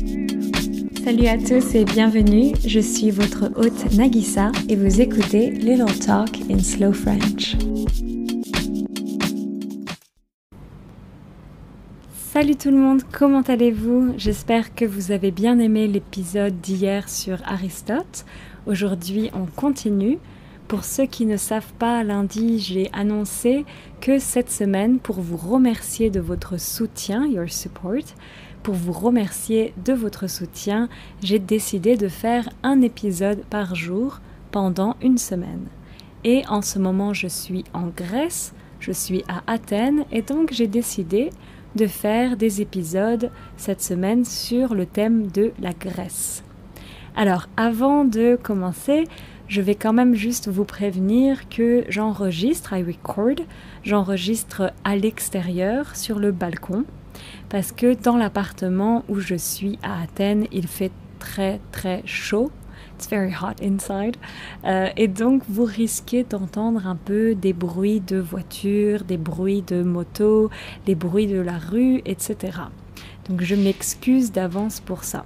Salut 0.00 1.26
à 1.26 1.36
tous 1.36 1.74
et 1.74 1.84
bienvenue, 1.84 2.54
je 2.66 2.80
suis 2.80 3.10
votre 3.10 3.50
hôte 3.56 3.92
Nagisa 3.96 4.50
et 4.68 4.76
vous 4.76 5.00
écoutez 5.00 5.50
Little 5.50 5.98
Talk 5.98 6.30
in 6.50 6.58
Slow 6.58 6.92
French. 6.92 7.56
Salut 12.14 12.56
tout 12.56 12.70
le 12.70 12.78
monde, 12.78 13.02
comment 13.12 13.42
allez-vous? 13.42 14.14
J'espère 14.16 14.74
que 14.74 14.86
vous 14.86 15.12
avez 15.12 15.30
bien 15.30 15.58
aimé 15.58 15.86
l'épisode 15.86 16.60
d'hier 16.62 17.08
sur 17.10 17.38
Aristote. 17.44 18.24
Aujourd'hui 18.66 19.30
on 19.34 19.44
continue. 19.44 20.18
Pour 20.68 20.84
ceux 20.84 21.06
qui 21.06 21.26
ne 21.26 21.36
savent 21.36 21.72
pas, 21.78 22.04
lundi 22.04 22.60
j'ai 22.60 22.88
annoncé 22.92 23.64
que 24.00 24.18
cette 24.20 24.50
semaine, 24.50 25.00
pour 25.00 25.20
vous 25.20 25.36
remercier 25.36 26.10
de 26.10 26.20
votre 26.20 26.60
soutien, 26.60 27.26
your 27.26 27.50
support, 27.50 28.14
pour 28.62 28.74
vous 28.74 28.92
remercier 28.92 29.72
de 29.84 29.92
votre 29.92 30.28
soutien, 30.28 30.88
j'ai 31.22 31.38
décidé 31.38 31.96
de 31.96 32.08
faire 32.08 32.48
un 32.62 32.82
épisode 32.82 33.42
par 33.48 33.74
jour 33.74 34.20
pendant 34.50 34.96
une 35.02 35.18
semaine. 35.18 35.66
Et 36.24 36.42
en 36.48 36.62
ce 36.62 36.78
moment, 36.78 37.14
je 37.14 37.28
suis 37.28 37.64
en 37.72 37.86
Grèce, 37.86 38.52
je 38.78 38.92
suis 38.92 39.24
à 39.28 39.42
Athènes, 39.50 40.04
et 40.12 40.22
donc 40.22 40.52
j'ai 40.52 40.66
décidé 40.66 41.30
de 41.76 41.86
faire 41.86 42.36
des 42.36 42.60
épisodes 42.60 43.30
cette 43.56 43.82
semaine 43.82 44.24
sur 44.24 44.74
le 44.74 44.86
thème 44.86 45.28
de 45.28 45.52
la 45.60 45.72
Grèce. 45.72 46.44
Alors, 47.16 47.46
avant 47.56 48.04
de 48.04 48.38
commencer, 48.40 49.04
je 49.48 49.60
vais 49.60 49.74
quand 49.74 49.92
même 49.92 50.14
juste 50.14 50.48
vous 50.48 50.64
prévenir 50.64 51.48
que 51.48 51.84
j'enregistre, 51.88 52.72
I 52.72 52.82
record, 52.82 53.44
j'enregistre 53.82 54.72
à 54.84 54.96
l'extérieur 54.96 55.96
sur 55.96 56.18
le 56.18 56.32
balcon 56.32 56.84
parce 57.50 57.72
que 57.72 57.94
dans 57.94 58.16
l'appartement 58.16 59.04
où 59.08 59.18
je 59.18 59.34
suis 59.34 59.78
à 59.82 60.00
Athènes, 60.02 60.46
il 60.52 60.66
fait 60.66 60.92
très 61.18 61.60
très 61.72 62.02
chaud. 62.06 62.50
It's 62.94 63.08
very 63.10 63.32
hot 63.34 63.62
inside. 63.62 64.16
Euh, 64.64 64.88
et 64.96 65.08
donc 65.08 65.42
vous 65.48 65.64
risquez 65.64 66.22
d'entendre 66.22 66.86
un 66.86 66.96
peu 66.96 67.34
des 67.34 67.52
bruits 67.52 68.00
de 68.00 68.18
voitures, 68.18 69.04
des 69.04 69.16
bruits 69.16 69.62
de 69.62 69.82
motos, 69.82 70.50
les 70.86 70.94
bruits 70.94 71.26
de 71.26 71.40
la 71.40 71.58
rue, 71.58 72.02
etc. 72.04 72.58
Donc 73.28 73.42
je 73.42 73.54
m'excuse 73.54 74.32
d'avance 74.32 74.80
pour 74.80 75.04
ça. 75.04 75.24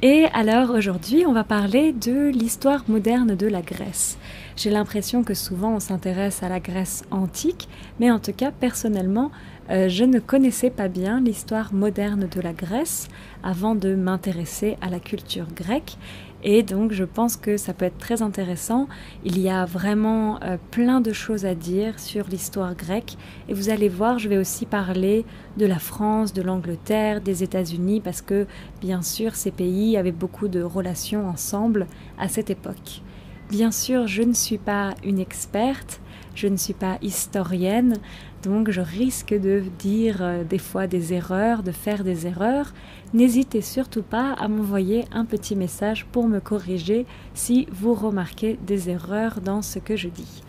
Et 0.00 0.26
alors 0.32 0.70
aujourd'hui, 0.70 1.24
on 1.26 1.32
va 1.32 1.42
parler 1.42 1.92
de 1.92 2.28
l'histoire 2.28 2.84
moderne 2.86 3.34
de 3.34 3.48
la 3.48 3.62
Grèce. 3.62 4.16
J'ai 4.54 4.70
l'impression 4.70 5.24
que 5.24 5.34
souvent 5.34 5.74
on 5.74 5.80
s'intéresse 5.80 6.44
à 6.44 6.48
la 6.48 6.60
Grèce 6.60 7.02
antique, 7.10 7.68
mais 7.98 8.08
en 8.10 8.20
tout 8.20 8.32
cas 8.32 8.52
personnellement, 8.52 9.32
euh, 9.70 9.88
je 9.88 10.04
ne 10.04 10.18
connaissais 10.18 10.70
pas 10.70 10.88
bien 10.88 11.20
l'histoire 11.20 11.74
moderne 11.74 12.28
de 12.30 12.40
la 12.40 12.52
Grèce 12.52 13.08
avant 13.42 13.74
de 13.74 13.94
m'intéresser 13.94 14.76
à 14.80 14.88
la 14.88 14.98
culture 14.98 15.46
grecque. 15.54 15.96
Et 16.44 16.62
donc 16.62 16.92
je 16.92 17.04
pense 17.04 17.36
que 17.36 17.56
ça 17.56 17.74
peut 17.74 17.84
être 17.84 17.98
très 17.98 18.22
intéressant. 18.22 18.88
Il 19.24 19.40
y 19.40 19.50
a 19.50 19.64
vraiment 19.64 20.40
euh, 20.42 20.56
plein 20.70 21.00
de 21.00 21.12
choses 21.12 21.44
à 21.44 21.54
dire 21.54 21.98
sur 21.98 22.28
l'histoire 22.28 22.74
grecque. 22.76 23.16
Et 23.48 23.54
vous 23.54 23.70
allez 23.70 23.88
voir, 23.88 24.18
je 24.18 24.28
vais 24.28 24.38
aussi 24.38 24.64
parler 24.64 25.24
de 25.56 25.66
la 25.66 25.78
France, 25.78 26.32
de 26.32 26.42
l'Angleterre, 26.42 27.20
des 27.20 27.42
États-Unis, 27.42 28.00
parce 28.00 28.22
que 28.22 28.46
bien 28.80 29.02
sûr 29.02 29.34
ces 29.34 29.50
pays 29.50 29.96
avaient 29.96 30.12
beaucoup 30.12 30.48
de 30.48 30.62
relations 30.62 31.28
ensemble 31.28 31.86
à 32.18 32.28
cette 32.28 32.50
époque. 32.50 33.02
Bien 33.50 33.70
sûr, 33.70 34.06
je 34.06 34.22
ne 34.22 34.34
suis 34.34 34.58
pas 34.58 34.94
une 35.02 35.18
experte, 35.18 36.02
je 36.38 36.46
ne 36.46 36.56
suis 36.56 36.74
pas 36.74 36.98
historienne, 37.02 37.96
donc 38.44 38.70
je 38.70 38.80
risque 38.80 39.34
de 39.34 39.64
dire 39.80 40.18
euh, 40.20 40.44
des 40.44 40.58
fois 40.58 40.86
des 40.86 41.12
erreurs, 41.12 41.64
de 41.64 41.72
faire 41.72 42.04
des 42.04 42.28
erreurs. 42.28 42.72
N'hésitez 43.12 43.60
surtout 43.60 44.04
pas 44.04 44.34
à 44.34 44.46
m'envoyer 44.46 45.04
un 45.10 45.24
petit 45.24 45.56
message 45.56 46.06
pour 46.12 46.28
me 46.28 46.38
corriger 46.38 47.06
si 47.34 47.66
vous 47.72 47.92
remarquez 47.92 48.56
des 48.64 48.88
erreurs 48.88 49.40
dans 49.40 49.62
ce 49.62 49.80
que 49.80 49.96
je 49.96 50.08
dis. 50.08 50.42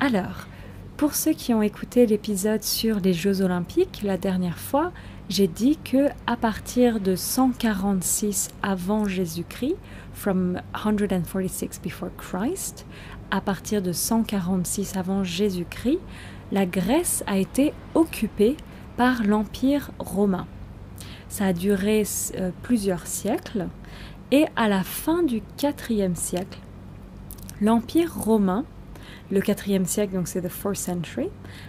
Alors, 0.00 0.46
pour 0.98 1.14
ceux 1.14 1.32
qui 1.32 1.54
ont 1.54 1.62
écouté 1.62 2.04
l'épisode 2.04 2.62
sur 2.62 3.00
les 3.00 3.14
Jeux 3.14 3.40
olympiques 3.40 4.02
la 4.02 4.18
dernière 4.18 4.58
fois, 4.58 4.92
j'ai 5.30 5.48
dit 5.48 5.78
que 5.82 6.08
à 6.26 6.36
partir 6.36 7.00
de 7.00 7.16
146 7.16 8.50
avant 8.62 9.08
Jésus-Christ, 9.08 9.76
from 10.16 10.60
146 10.74 11.78
before 11.80 12.08
Christ, 12.16 12.86
à 13.30 13.40
partir 13.40 13.82
de 13.82 13.92
146 13.92 14.96
avant 14.96 15.22
Jésus-Christ, 15.22 16.00
la 16.52 16.64
Grèce 16.64 17.22
a 17.26 17.36
été 17.38 17.72
occupée 17.94 18.56
par 18.96 19.22
l'Empire 19.24 19.90
romain. 19.98 20.46
Ça 21.28 21.46
a 21.46 21.52
duré 21.52 22.04
euh, 22.36 22.50
plusieurs 22.62 23.06
siècles 23.06 23.68
et 24.32 24.46
à 24.56 24.68
la 24.68 24.82
fin 24.82 25.22
du 25.22 25.42
IVe 25.62 26.16
siècle, 26.16 26.58
l'Empire 27.60 28.14
romain, 28.14 28.64
le 29.30 29.40
IVe 29.48 29.86
siècle, 29.86 30.14
donc 30.14 30.28
c'est 30.28 30.40
the 30.40 30.50
4th 30.50 30.76
century, 30.76 31.28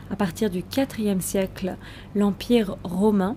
à 0.09 0.15
partir 0.15 0.49
du 0.49 0.63
IVe 0.77 1.21
siècle, 1.21 1.75
l'Empire 2.15 2.77
romain 2.83 3.35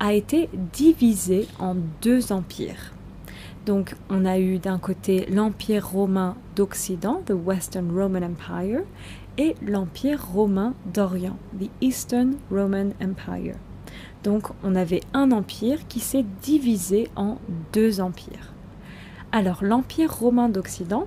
a 0.00 0.14
été 0.14 0.48
divisé 0.72 1.46
en 1.58 1.76
deux 2.00 2.32
empires. 2.32 2.92
Donc 3.66 3.94
on 4.08 4.24
a 4.24 4.38
eu 4.38 4.58
d'un 4.58 4.78
côté 4.78 5.26
l'Empire 5.26 5.86
romain 5.86 6.36
d'Occident, 6.56 7.22
the 7.26 7.32
Western 7.32 7.90
Roman 7.90 8.22
Empire, 8.22 8.80
et 9.36 9.54
l'Empire 9.62 10.24
romain 10.32 10.74
d'Orient, 10.92 11.36
the 11.60 11.70
Eastern 11.80 12.36
Roman 12.50 12.90
Empire. 13.02 13.54
Donc 14.24 14.48
on 14.64 14.74
avait 14.74 15.02
un 15.14 15.30
empire 15.30 15.86
qui 15.88 16.00
s'est 16.00 16.24
divisé 16.42 17.08
en 17.14 17.38
deux 17.72 18.00
empires. 18.00 18.52
Alors 19.30 19.62
l'Empire 19.62 20.12
romain 20.12 20.48
d'Occident, 20.48 21.06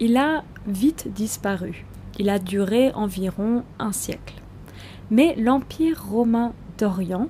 il 0.00 0.16
a 0.16 0.44
vite 0.66 1.12
disparu. 1.12 1.84
Il 2.18 2.30
a 2.30 2.38
duré 2.38 2.92
environ 2.92 3.64
un 3.78 3.92
siècle. 3.92 4.34
Mais 5.10 5.34
l'Empire 5.36 6.02
romain 6.10 6.52
d'Orient, 6.78 7.28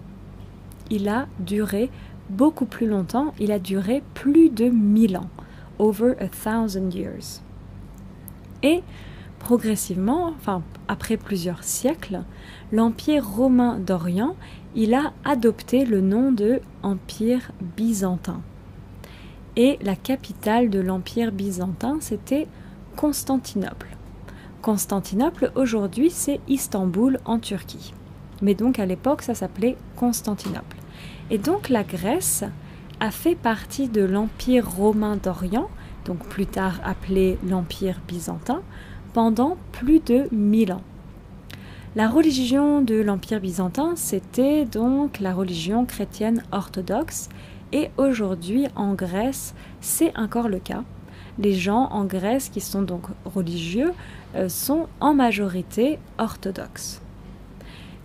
il 0.91 1.09
a 1.09 1.27
duré 1.41 1.91
beaucoup 2.31 2.67
plus 2.67 2.87
longtemps, 2.87 3.35
il 3.39 3.53
a 3.53 3.59
duré 3.59 4.03
plus 4.15 4.51
de 4.51 4.69
mille 4.69 5.17
ans, 5.17 5.31
over 5.79 6.15
a 6.21 6.29
thousand 6.29 6.91
years. 6.91 7.41
Et 8.63 8.83
progressivement, 9.39 10.35
après 10.89 11.17
plusieurs 11.17 11.65
siècles, 11.65 12.23
l'Empire 12.73 13.27
romain 13.27 13.79
d'Orient, 13.79 14.35
il 14.75 14.95
a 14.95 15.13
adopté 15.25 15.85
le 15.85 16.01
nom 16.01 16.33
de 16.33 16.61
Empire 16.83 17.53
byzantin. 17.77 18.41
Et 19.57 19.79
la 19.83 19.97
capitale 19.97 20.71
de 20.71 20.81
l'Empire 20.81 21.33
byzantin, 21.33 21.99
c'était 22.01 22.47
Constantinople. 22.97 23.97
Constantinople, 24.63 25.53
aujourd'hui, 25.55 26.11
c'est 26.11 26.41
Istanbul 26.49 27.19
en 27.25 27.39
Turquie. 27.39 27.95
Mais 28.43 28.55
donc 28.55 28.79
à 28.79 28.87
l'époque, 28.87 29.23
ça 29.23 29.35
s'appelait 29.35 29.77
Constantinople. 29.97 30.78
Et 31.31 31.39
donc 31.39 31.69
la 31.69 31.85
Grèce 31.85 32.45
a 33.01 33.11
fait 33.11 33.35
partie 33.35 33.89
de 33.89 34.03
l'Empire 34.03 34.69
romain 34.69 35.17
d'Orient, 35.17 35.69
donc 36.05 36.27
plus 36.27 36.47
tard 36.47 36.81
appelé 36.85 37.39
l'Empire 37.47 38.01
byzantin, 38.09 38.63
pendant 39.13 39.57
plus 39.73 40.01
de 40.01 40.27
1000 40.33 40.73
ans. 40.73 40.83
La 41.97 42.09
religion 42.09 42.81
de 42.81 42.95
l'Empire 42.95 43.41
byzantin, 43.41 43.95
c'était 43.97 44.65
donc 44.65 45.21
la 45.21 45.35
religion 45.35 45.85
chrétienne 45.85 46.43
orthodoxe, 46.51 47.29
et 47.73 47.91
aujourd'hui 47.99 48.67
en 48.75 48.95
Grèce, 48.95 49.55
c'est 49.81 50.17
encore 50.17 50.49
le 50.49 50.59
cas. 50.59 50.85
Les 51.39 51.55
gens 51.55 51.89
en 51.91 52.05
Grèce 52.05 52.49
qui 52.49 52.61
sont 52.61 52.83
donc 52.83 53.03
religieux 53.25 53.93
euh, 54.35 54.49
sont 54.49 54.89
en 55.01 55.15
majorité 55.15 55.99
orthodoxes. 56.19 57.01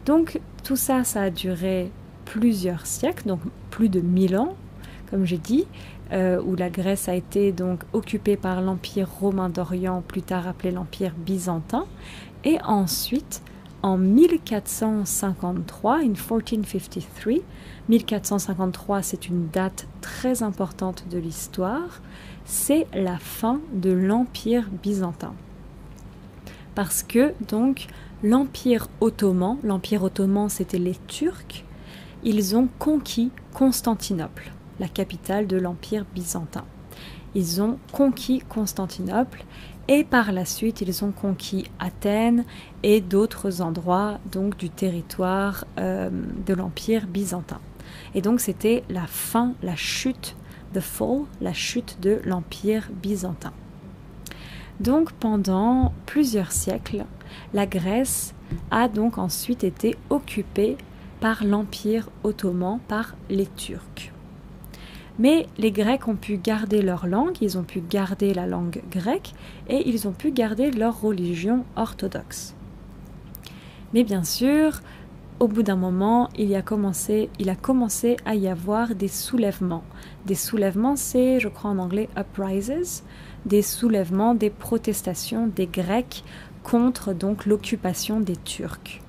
Donc 0.06 0.40
tout 0.64 0.76
ça, 0.76 1.04
ça 1.04 1.24
a 1.24 1.30
duré 1.30 1.90
plusieurs 2.26 2.86
siècles, 2.86 3.28
donc 3.28 3.42
plus 3.70 3.90
de 3.90 4.00
1000 4.00 4.38
ans, 4.38 4.56
comme 5.10 5.26
j'ai 5.26 5.38
dit, 5.38 5.66
euh, 6.12 6.42
où 6.42 6.56
la 6.56 6.70
Grèce 6.70 7.10
a 7.10 7.16
été 7.16 7.52
donc 7.52 7.82
occupée 7.94 8.38
par 8.38 8.62
l'Empire 8.62 9.10
romain 9.10 9.50
d'Orient, 9.50 10.04
plus 10.08 10.22
tard 10.22 10.48
appelé 10.48 10.72
l'Empire 10.72 11.14
byzantin, 11.18 11.86
et 12.44 12.60
ensuite 12.64 13.42
en 13.82 13.98
1453, 13.98 15.98
in 15.98 16.10
1453, 16.10 17.40
1453 17.90 19.02
c'est 19.02 19.28
une 19.28 19.48
date 19.50 19.88
très 20.02 20.44
importante 20.44 21.06
de 21.10 21.18
l'histoire, 21.18 22.02
c'est 22.46 22.88
la 22.94 23.18
fin 23.18 23.60
de 23.74 23.92
l'Empire 23.92 24.70
byzantin. 24.82 25.34
Parce 26.76 27.04
que 27.04 27.34
donc 27.48 27.88
l'Empire 28.24 28.88
ottoman, 29.02 29.58
l'Empire 29.64 30.04
ottoman 30.04 30.50
c'était 30.50 30.80
les 30.80 30.96
Turcs, 31.08 31.66
ils 32.24 32.56
ont 32.56 32.68
conquis 32.80 33.32
Constantinople, 33.54 34.52
la 34.80 34.88
capitale 34.88 35.48
de 35.48 35.58
l'Empire 35.58 36.06
byzantin. 36.14 36.66
Ils 37.36 37.62
ont 37.62 37.78
conquis 37.92 38.40
Constantinople 38.48 39.44
et 39.88 40.04
par 40.04 40.32
la 40.32 40.46
suite 40.46 40.82
ils 40.82 41.04
ont 41.04 41.12
conquis 41.12 41.66
Athènes 41.80 42.46
et 42.84 43.02
d'autres 43.02 43.62
endroits 43.62 44.20
donc 44.32 44.56
du 44.58 44.70
territoire 44.70 45.66
euh, 45.78 46.10
de 46.46 46.54
l'Empire 46.54 47.08
byzantin. 47.08 47.60
Et 48.16 48.22
donc 48.22 48.40
c'était 48.40 48.84
la 48.90 49.08
fin, 49.08 49.54
la 49.62 49.76
chute, 49.76 50.36
the 50.74 50.80
fall, 50.80 51.24
la 51.42 51.54
chute 51.54 51.98
de 52.02 52.22
l'Empire 52.24 52.90
byzantin. 53.02 53.52
Donc 54.80 55.12
pendant 55.14 55.94
plusieurs 56.06 56.52
siècles, 56.52 57.06
la 57.54 57.66
Grèce 57.66 58.34
a 58.72 58.88
donc 58.88 59.18
ensuite 59.18 59.64
été 59.64 59.98
occupée 60.10 60.78
par 61.24 61.46
l'Empire 61.46 62.10
ottoman, 62.26 62.82
par 62.90 63.16
les 63.30 63.46
Turcs. 63.46 64.12
Mais 65.20 65.48
les 65.58 65.72
Grecs 65.72 66.10
ont 66.10 66.18
pu 66.18 66.36
garder 66.36 66.82
leur 66.82 67.08
langue, 67.08 67.38
ils 67.40 67.58
ont 67.58 67.64
pu 67.64 67.80
garder 67.80 68.34
la 68.34 68.46
langue 68.46 68.82
grecque 68.92 69.32
et 69.70 69.88
ils 69.88 70.06
ont 70.06 70.12
pu 70.12 70.32
garder 70.32 70.70
leur 70.70 71.00
religion 71.00 71.64
orthodoxe. 71.78 72.56
Mais 73.94 74.04
bien 74.04 74.26
sûr, 74.26 74.82
au 75.40 75.48
bout 75.48 75.64
d'un 75.64 75.78
moment, 75.78 76.28
il, 76.38 76.54
a 76.56 76.62
commencé, 76.62 77.30
il 77.40 77.50
a 77.50 77.56
commencé 77.56 78.18
à 78.26 78.36
y 78.36 78.50
avoir 78.50 78.94
des 78.94 79.08
soulèvements. 79.08 79.86
Des 80.26 80.36
soulèvements, 80.36 80.98
c'est, 80.98 81.40
je 81.40 81.48
crois 81.48 81.72
en 81.72 81.78
anglais, 81.78 82.10
uprises, 82.18 83.06
des 83.46 83.62
soulèvements, 83.62 84.36
des 84.36 84.50
protestations 84.50 85.48
des 85.48 85.68
Grecs 85.68 86.26
contre 86.64 87.14
donc 87.14 87.46
l'occupation 87.46 88.20
des 88.20 88.36
Turcs. 88.36 89.03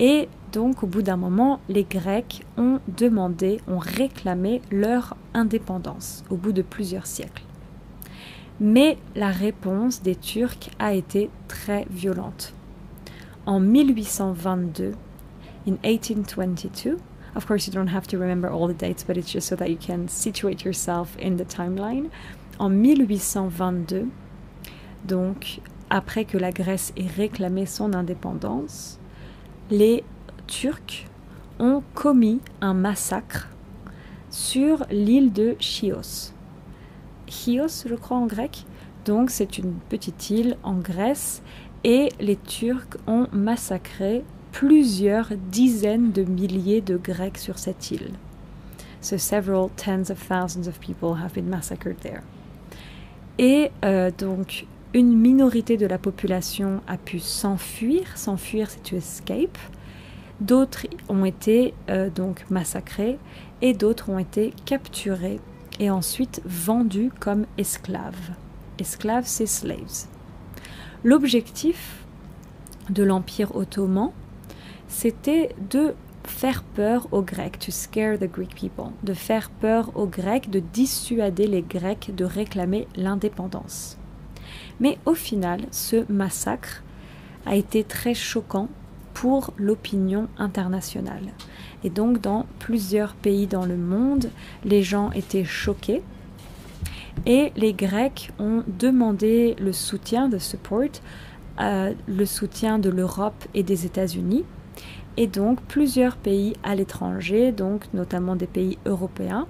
Et 0.00 0.30
donc, 0.52 0.82
au 0.82 0.86
bout 0.86 1.02
d'un 1.02 1.18
moment, 1.18 1.60
les 1.68 1.84
Grecs 1.84 2.42
ont 2.56 2.80
demandé, 2.88 3.60
ont 3.68 3.78
réclamé 3.78 4.62
leur 4.70 5.14
indépendance, 5.34 6.24
au 6.30 6.36
bout 6.36 6.52
de 6.52 6.62
plusieurs 6.62 7.06
siècles. 7.06 7.44
Mais 8.60 8.96
la 9.14 9.28
réponse 9.28 10.02
des 10.02 10.16
Turcs 10.16 10.70
a 10.78 10.94
été 10.94 11.28
très 11.48 11.86
violente. 11.90 12.54
En 13.44 13.60
1822, 13.60 14.92
in 15.66 15.76
1822, 15.84 16.96
of 17.36 17.46
course 17.46 17.66
you 17.66 17.72
don't 17.72 17.94
have 17.94 18.06
to 18.06 18.18
remember 18.18 18.48
all 18.48 18.68
the 18.68 18.78
dates, 18.78 19.04
but 19.04 19.18
it's 19.18 19.30
just 19.30 19.48
so 19.48 19.56
that 19.56 19.68
you 19.68 19.78
can 19.78 20.08
situate 20.08 20.64
yourself 20.64 21.16
in 21.22 21.36
the 21.36 21.46
timeline. 21.46 22.08
En 22.58 22.70
1822, 22.70 24.08
donc 25.06 25.60
après 25.90 26.24
que 26.24 26.38
la 26.38 26.52
Grèce 26.52 26.92
ait 26.96 27.06
réclamé 27.06 27.66
son 27.66 27.94
indépendance, 27.94 28.99
les 29.70 30.02
Turcs 30.46 31.06
ont 31.60 31.82
commis 31.94 32.40
un 32.60 32.74
massacre 32.74 33.48
sur 34.30 34.84
l'île 34.90 35.32
de 35.32 35.54
Chios. 35.60 36.32
Chios, 37.28 37.84
je 37.86 37.94
crois 37.94 38.16
en 38.16 38.26
grec. 38.26 38.64
Donc 39.04 39.30
c'est 39.30 39.58
une 39.58 39.74
petite 39.88 40.30
île 40.30 40.56
en 40.62 40.74
Grèce 40.74 41.42
et 41.84 42.10
les 42.20 42.36
Turcs 42.36 42.98
ont 43.06 43.28
massacré 43.32 44.24
plusieurs 44.52 45.28
dizaines 45.50 46.12
de 46.12 46.22
milliers 46.24 46.80
de 46.80 46.96
Grecs 46.96 47.38
sur 47.38 47.58
cette 47.58 47.90
île. 47.90 48.10
So 49.00 49.16
several 49.16 49.70
tens 49.76 50.10
of 50.10 50.18
thousands 50.18 50.68
of 50.68 50.78
people 50.80 51.14
have 51.14 51.32
been 51.32 51.48
massacred 51.48 52.00
there. 52.00 52.22
Et 53.38 53.70
euh, 53.84 54.10
donc 54.10 54.66
une 54.92 55.16
minorité 55.16 55.76
de 55.76 55.86
la 55.86 55.98
population 55.98 56.80
a 56.88 56.96
pu 56.96 57.20
s'enfuir. 57.20 58.16
S'enfuir, 58.16 58.70
c'est 58.70 58.82
to 58.82 58.96
escape. 58.96 59.58
D'autres 60.40 60.86
ont 61.08 61.24
été 61.24 61.74
euh, 61.90 62.10
donc 62.10 62.44
massacrés 62.50 63.18
et 63.62 63.74
d'autres 63.74 64.08
ont 64.08 64.18
été 64.18 64.52
capturés 64.64 65.38
et 65.78 65.90
ensuite 65.90 66.40
vendus 66.44 67.10
comme 67.20 67.46
esclaves. 67.58 68.30
Esclaves, 68.78 69.26
c'est 69.26 69.46
slaves. 69.46 70.06
L'objectif 71.04 72.04
de 72.88 73.02
l'Empire 73.02 73.54
ottoman, 73.54 74.10
c'était 74.88 75.54
de 75.70 75.94
faire 76.24 76.62
peur 76.62 77.06
aux 77.12 77.22
Grecs, 77.22 77.58
to 77.58 77.70
scare 77.70 78.18
the 78.18 78.30
Greek 78.30 78.54
people, 78.54 78.92
de 79.04 79.14
faire 79.14 79.50
peur 79.50 79.90
aux 79.94 80.06
Grecs, 80.06 80.50
de 80.50 80.60
dissuader 80.60 81.46
les 81.46 81.62
Grecs 81.62 82.14
de 82.14 82.24
réclamer 82.24 82.88
l'indépendance. 82.96 83.99
Mais 84.80 84.98
au 85.04 85.14
final, 85.14 85.60
ce 85.70 86.10
massacre 86.10 86.82
a 87.46 87.54
été 87.56 87.84
très 87.84 88.14
choquant 88.14 88.68
pour 89.14 89.52
l'opinion 89.56 90.28
internationale. 90.38 91.32
Et 91.84 91.90
donc 91.90 92.20
dans 92.20 92.46
plusieurs 92.58 93.14
pays 93.14 93.46
dans 93.46 93.66
le 93.66 93.76
monde, 93.76 94.30
les 94.64 94.82
gens 94.82 95.10
étaient 95.12 95.44
choqués 95.44 96.02
et 97.26 97.52
les 97.56 97.72
Grecs 97.72 98.30
ont 98.38 98.62
demandé 98.78 99.56
le 99.58 99.72
soutien 99.72 100.28
de 100.28 100.38
support, 100.38 100.88
euh, 101.60 101.92
le 102.06 102.24
soutien 102.24 102.78
de 102.78 102.88
l'Europe 102.88 103.44
et 103.52 103.62
des 103.62 103.84
États-Unis. 103.84 104.44
Et 105.16 105.26
donc 105.26 105.60
plusieurs 105.62 106.16
pays 106.16 106.54
à 106.62 106.74
l'étranger, 106.74 107.52
donc 107.52 107.82
notamment 107.92 108.36
des 108.36 108.46
pays 108.46 108.78
européens, 108.86 109.46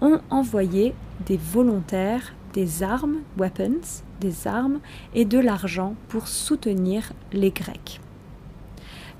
ont 0.00 0.20
envoyé 0.28 0.94
des 1.26 1.38
volontaires, 1.38 2.34
des 2.52 2.82
armes, 2.82 3.18
weapons, 3.38 4.02
des 4.20 4.46
armes 4.46 4.80
et 5.14 5.24
de 5.24 5.38
l'argent 5.38 5.94
pour 6.08 6.28
soutenir 6.28 7.12
les 7.32 7.50
Grecs. 7.50 8.00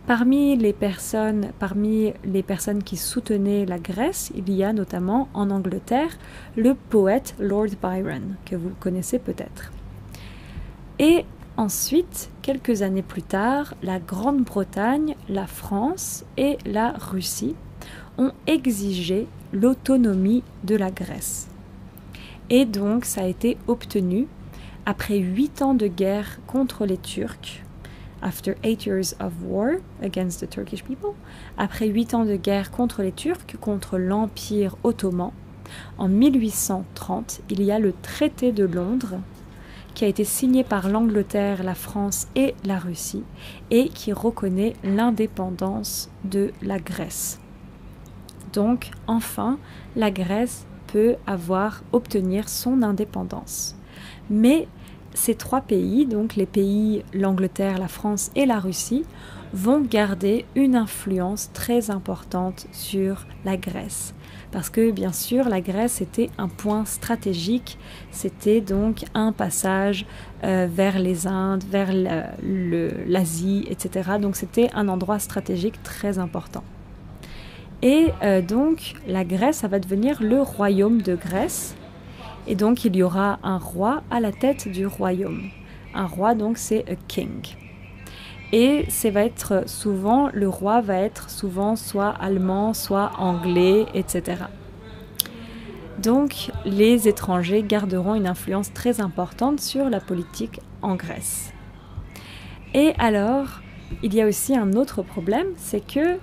Parmi 0.09 0.57
les 0.57 0.73
personnes, 0.73 1.53
parmi 1.59 2.15
les 2.25 2.43
personnes 2.43 2.83
qui 2.83 2.97
soutenaient 2.97 3.67
la 3.67 3.79
Grèce, 3.79 4.33
il 4.35 4.51
y 4.51 4.65
a 4.65 4.73
notamment 4.73 5.29
en 5.35 5.51
Angleterre 5.51 6.17
le 6.57 6.75
poète 6.75 7.35
Lord 7.39 7.69
Byron, 7.83 8.37
que 8.47 8.57
vous 8.57 8.71
connaissez 8.81 9.19
peut-être. 9.19 9.71
Et 10.99 11.27
ensuite, 11.59 12.31
quelques 12.41 12.81
années 12.81 13.03
plus 13.03 13.23
tard, 13.23 13.75
la 13.83 13.99
Grande-Bretagne, 13.99 15.15
la 15.29 15.47
France 15.47 16.25
et 16.39 16.57
la 16.65 16.93
Russie 16.93 17.55
ont 18.17 18.33
exigé 18.47 19.27
l'autonomie 19.53 20.43
de 20.65 20.75
la 20.75 20.91
Grèce. 20.91 21.49
Et 22.49 22.65
donc 22.65 23.05
ça 23.05 23.25
a 23.25 23.27
été 23.27 23.59
obtenu 23.67 24.27
après 24.89 25.19
huit 25.19 25.61
ans 25.61 25.75
de 25.75 25.87
guerre 25.87 26.41
contre 26.47 26.87
les 26.87 26.97
Turcs 26.97 27.63
après 28.23 28.57
huit 31.87 32.15
ans 32.15 32.25
de 32.25 32.37
guerre 32.37 32.71
contre 32.71 33.03
les 33.03 33.13
Turcs, 33.13 33.59
contre 33.61 33.99
l'Empire 33.99 34.77
ottoman, 34.83 35.33
en 35.99 36.09
1830, 36.09 37.43
il 37.51 37.63
y 37.63 37.71
a 37.71 37.79
le 37.79 37.93
traité 38.01 38.51
de 38.51 38.65
Londres 38.65 39.21
qui 39.93 40.07
a 40.07 40.09
été 40.09 40.25
signé 40.25 40.65
par 40.65 40.89
l'Angleterre, 40.89 41.63
la 41.63 41.75
France 41.75 42.27
et 42.35 42.55
la 42.65 42.79
Russie 42.79 43.25
et 43.71 43.91
qui 43.91 44.15
reconnaît 44.15 44.73
l'indépendance 44.83 46.09
de 46.25 46.51
la 46.63 46.79
Grèce. 46.79 47.39
Donc, 48.55 48.91
enfin, 49.07 49.59
la 49.97 50.11
Grèce 50.11 50.67
peut 50.87 51.17
avoir 51.27 51.83
obtenir 51.93 52.49
son 52.49 52.83
indépendance. 52.83 53.77
Mais 54.31 54.67
ces 55.15 55.35
trois 55.35 55.61
pays, 55.61 56.07
donc 56.07 56.37
les 56.37 56.47
pays, 56.47 57.05
l'Angleterre, 57.13 57.79
la 57.79 57.89
France 57.89 58.31
et 58.35 58.47
la 58.47 58.59
Russie, 58.59 59.05
vont 59.53 59.81
garder 59.81 60.45
une 60.55 60.77
influence 60.77 61.51
très 61.53 61.91
importante 61.91 62.67
sur 62.73 63.27
la 63.45 63.57
Grèce. 63.57 64.15
Parce 64.51 64.71
que 64.71 64.91
bien 64.91 65.13
sûr, 65.13 65.49
la 65.49 65.61
Grèce 65.61 66.01
était 66.01 66.31
un 66.39 66.49
point 66.49 66.85
stratégique, 66.85 67.79
c'était 68.11 68.61
donc 68.61 69.05
un 69.15 69.33
passage 69.33 70.07
euh, 70.45 70.67
vers 70.71 70.99
les 70.99 71.27
Indes, 71.27 71.65
vers 71.65 71.93
l'Asie, 72.43 73.67
etc. 73.69 74.13
Donc 74.21 74.37
c'était 74.37 74.71
un 74.75 74.89
endroit 74.89 75.19
stratégique 75.19 75.83
très 75.83 76.19
important. 76.19 76.65
Et 77.83 78.09
euh, 78.23 78.43
donc 78.43 78.95
la 79.07 79.25
Grèce, 79.25 79.59
ça 79.59 79.69
va 79.69 79.79
devenir 79.79 80.23
le 80.23 80.41
royaume 80.41 81.03
de 81.03 81.15
Grèce, 81.15 81.77
et 82.49 82.55
donc 82.55 82.85
il 82.85 82.97
y 82.97 83.03
aura 83.03 83.39
un 83.43 83.59
roi 83.59 84.03
à 84.11 84.21
la 84.21 84.33
tête 84.33 84.69
du 84.69 84.87
royaume. 84.87 85.51
Un 85.95 86.07
roi 86.07 86.35
donc 86.35 86.59
c'est 86.59 86.85
a 86.91 86.95
king. 87.07 87.43
Et 88.53 88.87
c'est 88.89 89.11
va 89.11 89.25
être 89.25 89.69
souvent, 89.69 90.31
le 90.33 90.49
roi 90.49 90.81
va 90.81 90.97
être 90.97 91.29
souvent 91.29 91.77
soit 91.77 92.09
allemand, 92.09 92.73
soit 92.73 93.13
anglais, 93.19 93.85
etc. 93.93 94.45
Donc 95.99 96.51
les 96.65 97.09
étrangers 97.09 97.63
garderont 97.63 98.15
une 98.15 98.27
influence 98.27 98.73
très 98.73 99.03
importante 99.03 99.61
sur 99.61 99.91
la 99.91 100.01
politique 100.01 100.61
en 100.81 100.95
Grèce. 100.97 101.53
Et 102.73 102.95
alors, 102.99 103.61
il 104.03 104.15
y 104.15 104.23
a 104.23 104.27
aussi 104.27 104.57
un 104.57 104.73
autre 104.73 105.03
problème, 105.03 105.49
c'est 105.57 105.87
que 105.87 106.19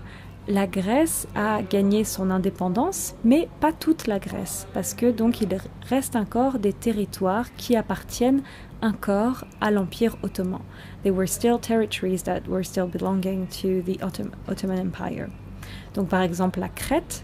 la 0.48 0.68
Grèce 0.68 1.28
a 1.34 1.64
gagné 1.64 2.04
son 2.04 2.30
indépendance, 2.30 3.16
mais 3.24 3.50
pas 3.60 3.74
toute 3.74 4.06
la 4.06 4.20
Grèce, 4.20 4.68
parce 4.74 4.94
que 4.94 5.12
donc 5.12 5.42
il 5.42 5.58
reste 5.90 6.16
encore 6.16 6.60
des 6.60 6.74
territoires 6.74 7.54
qui 7.56 7.76
appartiennent 7.76 8.44
encore 8.84 9.46
à 9.60 9.72
l'Empire 9.72 10.18
ottoman. 10.22 10.62
They 11.04 11.12
were 11.12 11.28
still 11.28 11.60
territories 11.60 12.24
that 12.26 12.42
were 12.48 12.64
still 12.64 12.86
belonging 12.86 13.48
to 13.62 13.82
the 13.82 14.00
Ottoman 14.48 14.78
Empire. 14.78 15.30
Donc 15.96 16.10
par 16.10 16.22
exemple 16.22 16.60
la 16.60 16.70
Crète, 16.70 17.24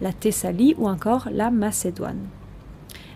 la 0.00 0.12
Thessalie 0.12 0.76
ou 0.78 0.88
encore 0.88 1.28
la 1.32 1.50
Macédoine. 1.50 2.28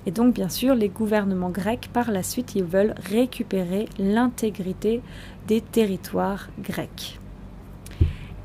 Et 0.07 0.11
donc 0.11 0.35
bien 0.35 0.49
sûr 0.49 0.75
les 0.75 0.89
gouvernements 0.89 1.51
grecs 1.51 1.89
par 1.93 2.11
la 2.11 2.25
suite 2.25 2.57
ils 2.57 2.65
veulent 2.65 2.95
récupérer 3.09 3.89
l'intégrité 3.99 5.01
des 5.47 5.61
territoires 5.61 6.49
grecs. 6.61 7.21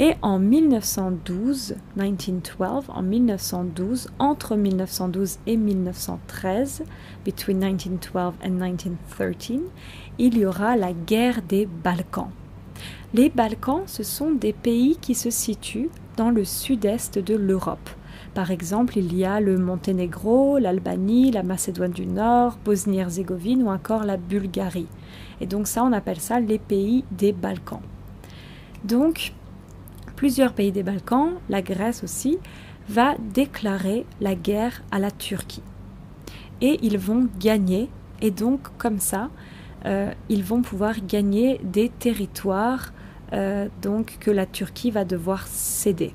Et 0.02 0.16
en 0.22 0.40
1912, 0.40 1.76
1912, 1.98 2.86
en 2.88 3.02
1912, 3.02 4.10
entre 4.18 4.56
1912 4.56 5.40
et 5.46 5.58
1913, 5.58 6.84
between 7.26 7.58
1912 7.58 8.34
and 8.42 8.52
1913, 8.52 9.60
il 10.18 10.38
y 10.38 10.46
aura 10.46 10.78
la 10.78 10.94
guerre 10.94 11.42
des 11.42 11.66
Balkans. 11.66 12.30
Les 13.14 13.30
Balkans, 13.30 13.82
ce 13.88 14.04
sont 14.04 14.32
des 14.32 14.54
pays 14.54 14.98
qui 15.02 15.16
se 15.16 15.30
situent 15.30 15.90
dans 16.16 16.30
le 16.30 16.46
sud-est 16.46 17.20
de 17.20 17.36
l'Europe. 17.36 17.90
Par 18.34 18.52
exemple, 18.52 18.98
il 18.98 19.14
y 19.14 19.26
a 19.26 19.42
le 19.42 19.58
Monténégro, 19.58 20.60
l'Albanie, 20.60 21.32
la 21.32 21.44
Macédoine 21.44 21.92
du 21.92 22.06
Nord, 22.06 22.58
Bosnie-Herzégovine 22.64 23.64
ou 23.64 23.68
encore 23.68 24.06
la 24.06 24.16
Bulgarie. 24.16 24.88
Et 25.42 25.46
donc 25.46 25.68
ça, 25.68 25.84
on 25.84 25.92
appelle 25.92 26.22
ça 26.22 26.40
les 26.40 26.60
pays 26.60 27.04
des 27.12 27.34
Balkans. 27.34 27.82
Donc, 28.86 29.34
plusieurs 30.20 30.52
pays 30.52 30.74
des 30.74 30.84
Balkans, 30.84 31.36
la 31.48 31.62
Grèce 31.62 32.04
aussi, 32.04 32.40
va 32.90 33.16
déclarer 33.34 34.06
la 34.20 34.36
guerre 34.36 34.84
à 34.92 35.00
la 35.00 35.12
Turquie. 35.12 35.64
Et 36.60 36.78
ils 36.82 36.98
vont 36.98 37.30
gagner, 37.40 37.88
et 38.22 38.30
donc 38.30 38.60
comme 38.78 39.00
ça, 39.00 39.30
euh, 39.86 40.12
ils 40.28 40.44
vont 40.44 40.62
pouvoir 40.62 40.96
gagner 41.08 41.62
des 41.64 41.88
territoires 41.88 42.92
euh, 43.32 43.70
donc 43.82 44.18
que 44.20 44.30
la 44.30 44.46
Turquie 44.46 44.92
va 44.92 45.06
devoir 45.06 45.48
céder. 45.48 46.12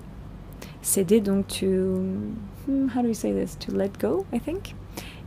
Céder 0.82 1.22
donc 1.22 1.46
to 1.46 1.64
hmm, 1.66 2.88
how 2.94 3.00
do 3.00 3.08
we 3.08 3.16
say 3.16 3.32
this? 3.32 3.58
To 3.60 3.72
let 3.72 3.92
go 3.98 4.26
I 4.34 4.38
think? 4.38 4.74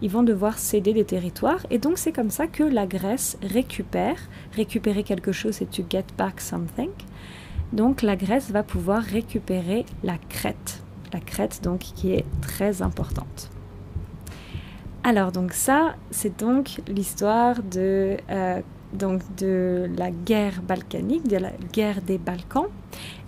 Ils 0.04 0.12
vont 0.12 0.22
devoir 0.22 0.60
céder 0.60 0.94
des 0.94 1.06
territoires 1.06 1.66
et 1.72 1.80
donc 1.80 1.98
c'est 1.98 2.12
comme 2.12 2.30
ça 2.30 2.46
que 2.46 2.62
la 2.62 2.86
Grèce 2.86 3.40
récupère. 3.42 4.20
Récupérer 4.56 5.02
quelque 5.02 5.32
chose 5.32 5.56
c'est 5.56 5.72
to 5.72 5.84
get 5.90 6.06
back 6.16 6.40
something. 6.40 6.92
Donc 7.74 8.02
la 8.02 8.16
Grèce 8.16 8.52
va 8.52 8.64
pouvoir 8.64 9.04
récupérer 9.04 9.86
la 10.04 10.18
Crète. 10.18 10.84
La 11.14 11.20
Crète 11.20 11.62
donc 11.64 11.80
qui 11.80 12.12
est 12.12 12.26
très 12.42 12.82
importante. 12.82 13.50
Alors 15.04 15.32
donc 15.32 15.54
ça, 15.54 15.96
c'est 16.12 16.40
donc 16.40 16.82
l'histoire 16.88 17.64
de, 17.64 18.18
euh, 18.30 18.62
de 18.94 19.90
la 19.98 20.12
guerre 20.12 20.62
balkanique, 20.62 21.28
de 21.28 21.38
la 21.38 21.52
guerre 21.72 22.02
des 22.02 22.18
Balkans. 22.18 22.68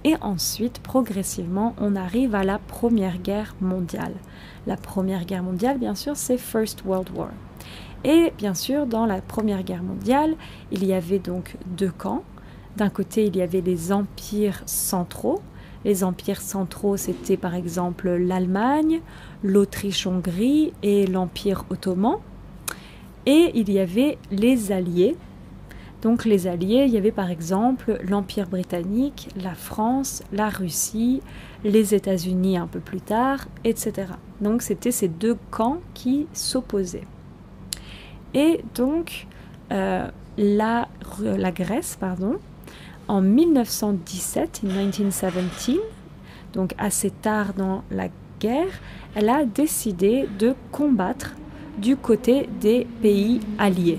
Et 0.03 0.15
ensuite, 0.21 0.79
progressivement, 0.79 1.75
on 1.79 1.95
arrive 1.95 2.35
à 2.35 2.43
la 2.43 2.57
Première 2.59 3.17
Guerre 3.17 3.55
mondiale. 3.59 4.13
La 4.65 4.77
Première 4.77 5.25
Guerre 5.25 5.43
mondiale, 5.43 5.77
bien 5.77 5.95
sûr, 5.95 6.15
c'est 6.15 6.37
First 6.37 6.83
World 6.85 7.09
War. 7.15 7.29
Et 8.03 8.31
bien 8.37 8.53
sûr, 8.53 8.85
dans 8.85 9.05
la 9.05 9.19
Première 9.21 9.63
Guerre 9.63 9.83
mondiale, 9.83 10.35
il 10.71 10.85
y 10.85 10.93
avait 10.93 11.19
donc 11.19 11.57
deux 11.65 11.91
camps. 11.91 12.23
D'un 12.79 12.89
côté, 12.89 13.25
il 13.25 13.35
y 13.35 13.41
avait 13.41 13.59
les 13.59 13.91
empires 13.91 14.63
centraux. 14.65 15.41
Les 15.83 16.05
empires 16.05 16.39
centraux, 16.39 16.95
c'était 16.95 17.35
par 17.35 17.53
exemple 17.53 18.09
l'Allemagne, 18.09 19.01
l'Autriche-Hongrie 19.43 20.71
et 20.81 21.05
l'Empire 21.05 21.65
ottoman. 21.71 22.19
Et 23.25 23.51
il 23.53 23.69
y 23.69 23.79
avait 23.79 24.17
les 24.31 24.71
alliés. 24.71 25.17
Donc 26.01 26.23
les 26.23 26.47
alliés, 26.47 26.85
il 26.87 26.93
y 26.93 26.97
avait 26.97 27.11
par 27.11 27.29
exemple 27.29 27.99
l'Empire 28.07 28.47
britannique, 28.47 29.27
la 29.35 29.55
France, 29.55 30.23
la 30.31 30.47
Russie, 30.47 31.21
les 31.65 31.93
États-Unis 31.93 32.57
un 32.57 32.67
peu 32.67 32.79
plus 32.79 33.01
tard, 33.01 33.49
etc. 33.65 34.13
Donc 34.39 34.61
c'était 34.61 34.91
ces 34.91 35.09
deux 35.09 35.37
camps 35.51 35.81
qui 35.93 36.27
s'opposaient. 36.31 37.07
Et 38.33 38.63
donc 38.73 39.27
euh, 39.73 40.07
la, 40.37 40.87
la 41.21 41.51
Grèce, 41.51 41.97
pardon, 41.99 42.37
en 43.09 43.21
1917, 43.21 44.61
1917, 44.63 45.77
donc 46.53 46.75
assez 46.77 47.09
tard 47.09 47.55
dans 47.55 47.83
la 47.89 48.07
guerre, 48.39 48.69
elle 49.15 49.29
a 49.29 49.45
décidé 49.45 50.27
de 50.37 50.53
combattre 50.71 51.33
du 51.79 51.97
côté 51.97 52.47
des 52.61 52.85
pays 53.01 53.39
alliés. 53.57 53.97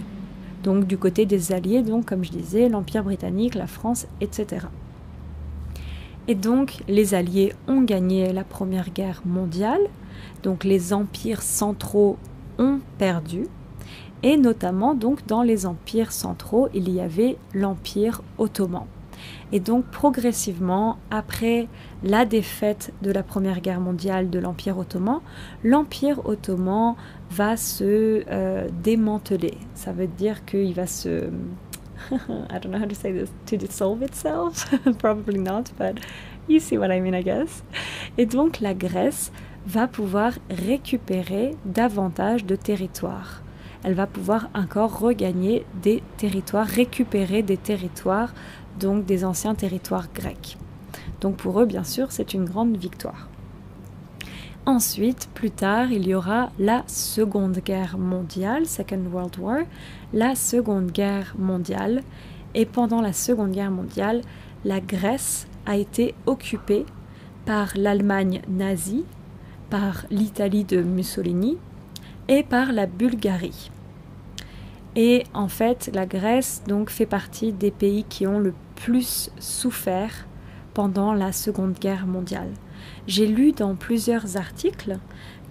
Donc 0.62 0.86
du 0.86 0.96
côté 0.96 1.26
des 1.26 1.50
alliés, 1.50 1.82
donc 1.82 2.06
comme 2.06 2.22
je 2.22 2.30
disais, 2.30 2.68
l'Empire 2.68 3.02
britannique, 3.02 3.56
la 3.56 3.66
France, 3.66 4.06
etc. 4.20 4.66
Et 6.28 6.36
donc 6.36 6.76
les 6.86 7.12
alliés 7.12 7.52
ont 7.66 7.82
gagné 7.82 8.32
la 8.32 8.44
Première 8.44 8.90
Guerre 8.90 9.22
mondiale, 9.24 9.80
donc 10.44 10.62
les 10.62 10.92
empires 10.92 11.42
centraux 11.42 12.16
ont 12.60 12.78
perdu, 12.96 13.48
et 14.22 14.36
notamment 14.36 14.94
donc 14.94 15.26
dans 15.26 15.42
les 15.42 15.66
empires 15.66 16.12
centraux, 16.12 16.68
il 16.74 16.88
y 16.90 17.00
avait 17.00 17.36
l'Empire 17.54 18.22
ottoman. 18.38 18.84
Et 19.52 19.60
donc 19.60 19.84
progressivement, 19.87 20.99
après 21.10 21.68
la 22.02 22.25
défaite 22.25 22.92
de 23.02 23.10
la 23.10 23.22
Première 23.22 23.60
Guerre 23.60 23.80
mondiale 23.80 24.30
de 24.30 24.38
l'Empire 24.38 24.78
ottoman, 24.78 25.20
l'Empire 25.64 26.20
ottoman 26.25 26.94
va 27.30 27.56
se 27.56 28.25
euh, 28.30 28.68
démanteler. 28.82 29.54
Ça 29.75 29.92
veut 29.92 30.06
dire 30.06 30.44
qu'il 30.44 30.75
va 30.75 30.87
se... 30.87 31.28
I 32.10 32.58
don't 32.60 32.70
know 32.70 32.78
how 32.78 32.87
to 32.87 32.94
say 32.94 33.12
this, 33.12 33.30
to 33.46 33.56
dissolve 33.56 34.02
itself? 34.02 34.70
Probably 34.99 35.38
not, 35.38 35.64
but 35.78 36.00
you 36.49 36.60
see 36.60 36.78
what 36.78 36.90
I 36.90 37.00
mean, 37.00 37.14
I 37.14 37.22
guess. 37.22 37.62
Et 38.18 38.26
donc 38.26 38.60
la 38.60 38.75
Grèce 38.75 39.32
va 39.66 39.87
pouvoir 39.87 40.32
récupérer 40.50 41.56
davantage 41.64 42.44
de 42.44 42.56
territoires. 42.56 43.42
Elle 43.82 43.94
va 43.94 44.06
pouvoir 44.06 44.50
encore 44.54 44.99
regagner 44.99 45.64
des 45.82 46.02
territoires, 46.18 46.66
récupérer 46.66 47.42
des 47.42 47.56
territoires 47.56 48.34
donc 48.80 49.04
des 49.04 49.25
anciens 49.25 49.54
territoires 49.54 50.08
grecs. 50.12 50.56
Donc 51.20 51.37
pour 51.37 51.60
eux, 51.60 51.66
bien 51.66 51.84
sûr, 51.84 52.10
c'est 52.10 52.34
une 52.34 52.44
grande 52.44 52.76
victoire. 52.76 53.28
Ensuite, 54.66 55.28
plus 55.34 55.50
tard, 55.50 55.90
il 55.90 56.06
y 56.06 56.14
aura 56.14 56.50
la 56.58 56.84
Seconde 56.87 57.58
Guerre 57.58 57.99
mondiale, 57.99 58.66
Second 58.66 59.02
World 59.12 59.38
War, 59.38 59.60
la 60.12 60.34
Seconde 60.34 60.90
Guerre 60.90 61.34
mondiale. 61.38 62.02
Et 62.54 62.66
pendant 62.66 63.00
la 63.00 63.12
Seconde 63.12 63.52
Guerre 63.52 63.70
mondiale, 63.70 64.22
la 64.64 64.80
Grèce 64.80 65.46
a 65.66 65.76
été 65.76 66.14
occupée 66.26 66.84
par 67.46 67.72
l'Allemagne 67.75 68.42
nazie, 68.49 69.04
par 69.70 70.04
l'Italie 70.10 70.64
de 70.64 70.82
Mussolini 70.82 71.56
et 72.28 72.42
par 72.42 72.72
la 72.72 72.87
Bulgarie. 72.87 73.70
Et 74.96 75.25
en 75.32 75.49
fait, 75.49 75.90
la 75.94 76.04
Grèce 76.06 76.62
donc 76.66 76.90
fait 76.90 77.06
partie 77.06 77.52
des 77.52 77.70
pays 77.70 78.04
qui 78.04 78.26
ont 78.26 78.38
le 78.38 78.52
plus 78.80 79.30
souffert 79.38 80.26
pendant 80.75 81.12
la 81.12 81.32
Seconde 81.32 81.75
Guerre 81.75 82.06
mondiale. 82.06 82.50
J'ai 83.06 83.26
lu 83.26 83.52
dans 83.52 83.75
plusieurs 83.75 84.37
articles 84.37 84.99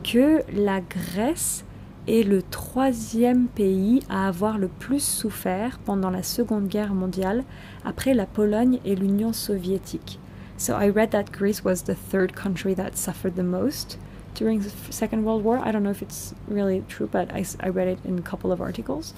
que 0.04 0.42
la 0.52 0.82
Grèce 0.82 1.64
est 2.08 2.24
le 2.24 2.42
troisième 2.42 3.48
pays 3.48 4.02
à 4.10 4.28
avoir 4.28 4.58
le 4.58 4.68
plus 4.68 5.04
souffert 5.04 5.78
pendant 5.86 6.10
la 6.10 6.24
Seconde 6.24 6.68
Guerre 6.68 6.94
mondiale 6.94 7.44
après 7.86 8.16
la 8.16 8.26
Pologne 8.26 8.80
et 8.84 8.96
l'Union 8.96 9.32
soviétique. 9.32 10.20
So 10.58 10.74
I 10.74 10.90
read 10.90 11.12
that 11.12 11.26
Greece 11.32 11.64
was 11.64 11.84
the 11.84 11.96
third 11.96 12.34
country 12.34 12.74
that 12.76 12.96
suffered 12.96 13.36
the 13.36 13.44
most 13.44 14.00
during 14.36 14.60
the 14.60 14.72
Second 14.90 15.24
World 15.24 15.44
War. 15.44 15.60
I 15.64 15.72
don't 15.72 15.84
know 15.84 15.92
if 15.92 16.02
it's 16.02 16.34
really 16.50 16.84
true, 16.88 17.08
but 17.08 17.32
I, 17.32 17.46
I 17.62 17.70
read 17.70 17.88
it 17.88 18.00
in 18.06 18.18
a 18.18 18.22
couple 18.22 18.52
of 18.52 18.60
articles. 18.60 19.14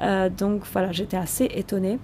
Euh, 0.00 0.28
donc 0.28 0.64
voilà, 0.72 0.90
j'étais 0.90 1.16
assez 1.16 1.44
étonnée. 1.54 1.98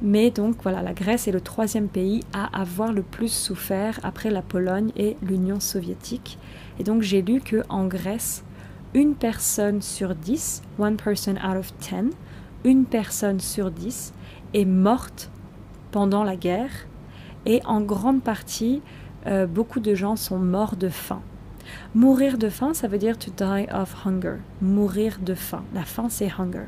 Mais 0.00 0.30
donc 0.30 0.56
voilà, 0.62 0.80
la 0.80 0.92
Grèce 0.92 1.26
est 1.26 1.32
le 1.32 1.40
troisième 1.40 1.88
pays 1.88 2.22
à 2.32 2.60
avoir 2.60 2.92
le 2.92 3.02
plus 3.02 3.32
souffert 3.32 3.98
après 4.04 4.30
la 4.30 4.42
Pologne 4.42 4.92
et 4.96 5.16
l'Union 5.22 5.58
soviétique. 5.58 6.38
Et 6.78 6.84
donc 6.84 7.02
j'ai 7.02 7.20
lu 7.20 7.40
que 7.40 7.64
en 7.68 7.86
Grèce, 7.86 8.44
une 8.94 9.14
personne 9.14 9.82
sur 9.82 10.14
dix, 10.14 10.62
one 10.78 10.96
person 10.96 11.32
out 11.32 11.56
of 11.56 11.76
ten, 11.78 12.10
une 12.64 12.84
personne 12.84 13.40
sur 13.40 13.70
dix 13.70 14.12
est 14.54 14.64
morte 14.64 15.30
pendant 15.90 16.22
la 16.22 16.36
guerre. 16.36 16.86
Et 17.44 17.60
en 17.64 17.80
grande 17.80 18.22
partie, 18.22 18.82
euh, 19.26 19.46
beaucoup 19.46 19.80
de 19.80 19.94
gens 19.94 20.16
sont 20.16 20.38
morts 20.38 20.76
de 20.76 20.88
faim. 20.88 21.22
Mourir 21.94 22.38
de 22.38 22.48
faim, 22.48 22.72
ça 22.72 22.88
veut 22.88 22.98
dire 22.98 23.18
to 23.18 23.30
die 23.36 23.66
of 23.72 24.06
hunger. 24.06 24.36
Mourir 24.62 25.18
de 25.20 25.34
faim. 25.34 25.64
La 25.74 25.84
faim, 25.84 26.08
c'est 26.08 26.30
hunger. 26.38 26.66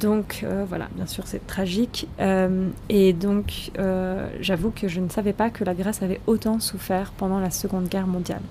Donc 0.00 0.40
euh, 0.42 0.64
voilà, 0.66 0.88
bien 0.94 1.06
sûr 1.06 1.26
c'est 1.26 1.46
tragique. 1.46 2.08
Euh, 2.20 2.68
et 2.88 3.12
donc 3.12 3.70
euh, 3.78 4.28
j'avoue 4.40 4.70
que 4.70 4.88
je 4.88 5.00
ne 5.00 5.08
savais 5.08 5.32
pas 5.32 5.50
que 5.50 5.64
la 5.64 5.74
Grèce 5.74 6.02
avait 6.02 6.20
autant 6.26 6.60
souffert 6.60 7.12
pendant 7.12 7.40
la 7.40 7.50
Seconde 7.50 7.88
Guerre 7.88 8.06
mondiale. 8.06 8.42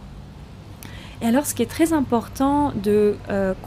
Et 1.21 1.25
alors 1.25 1.45
ce 1.45 1.53
qui 1.53 1.61
est 1.61 1.69
très 1.69 1.93
important 1.93 2.73
de 2.83 3.15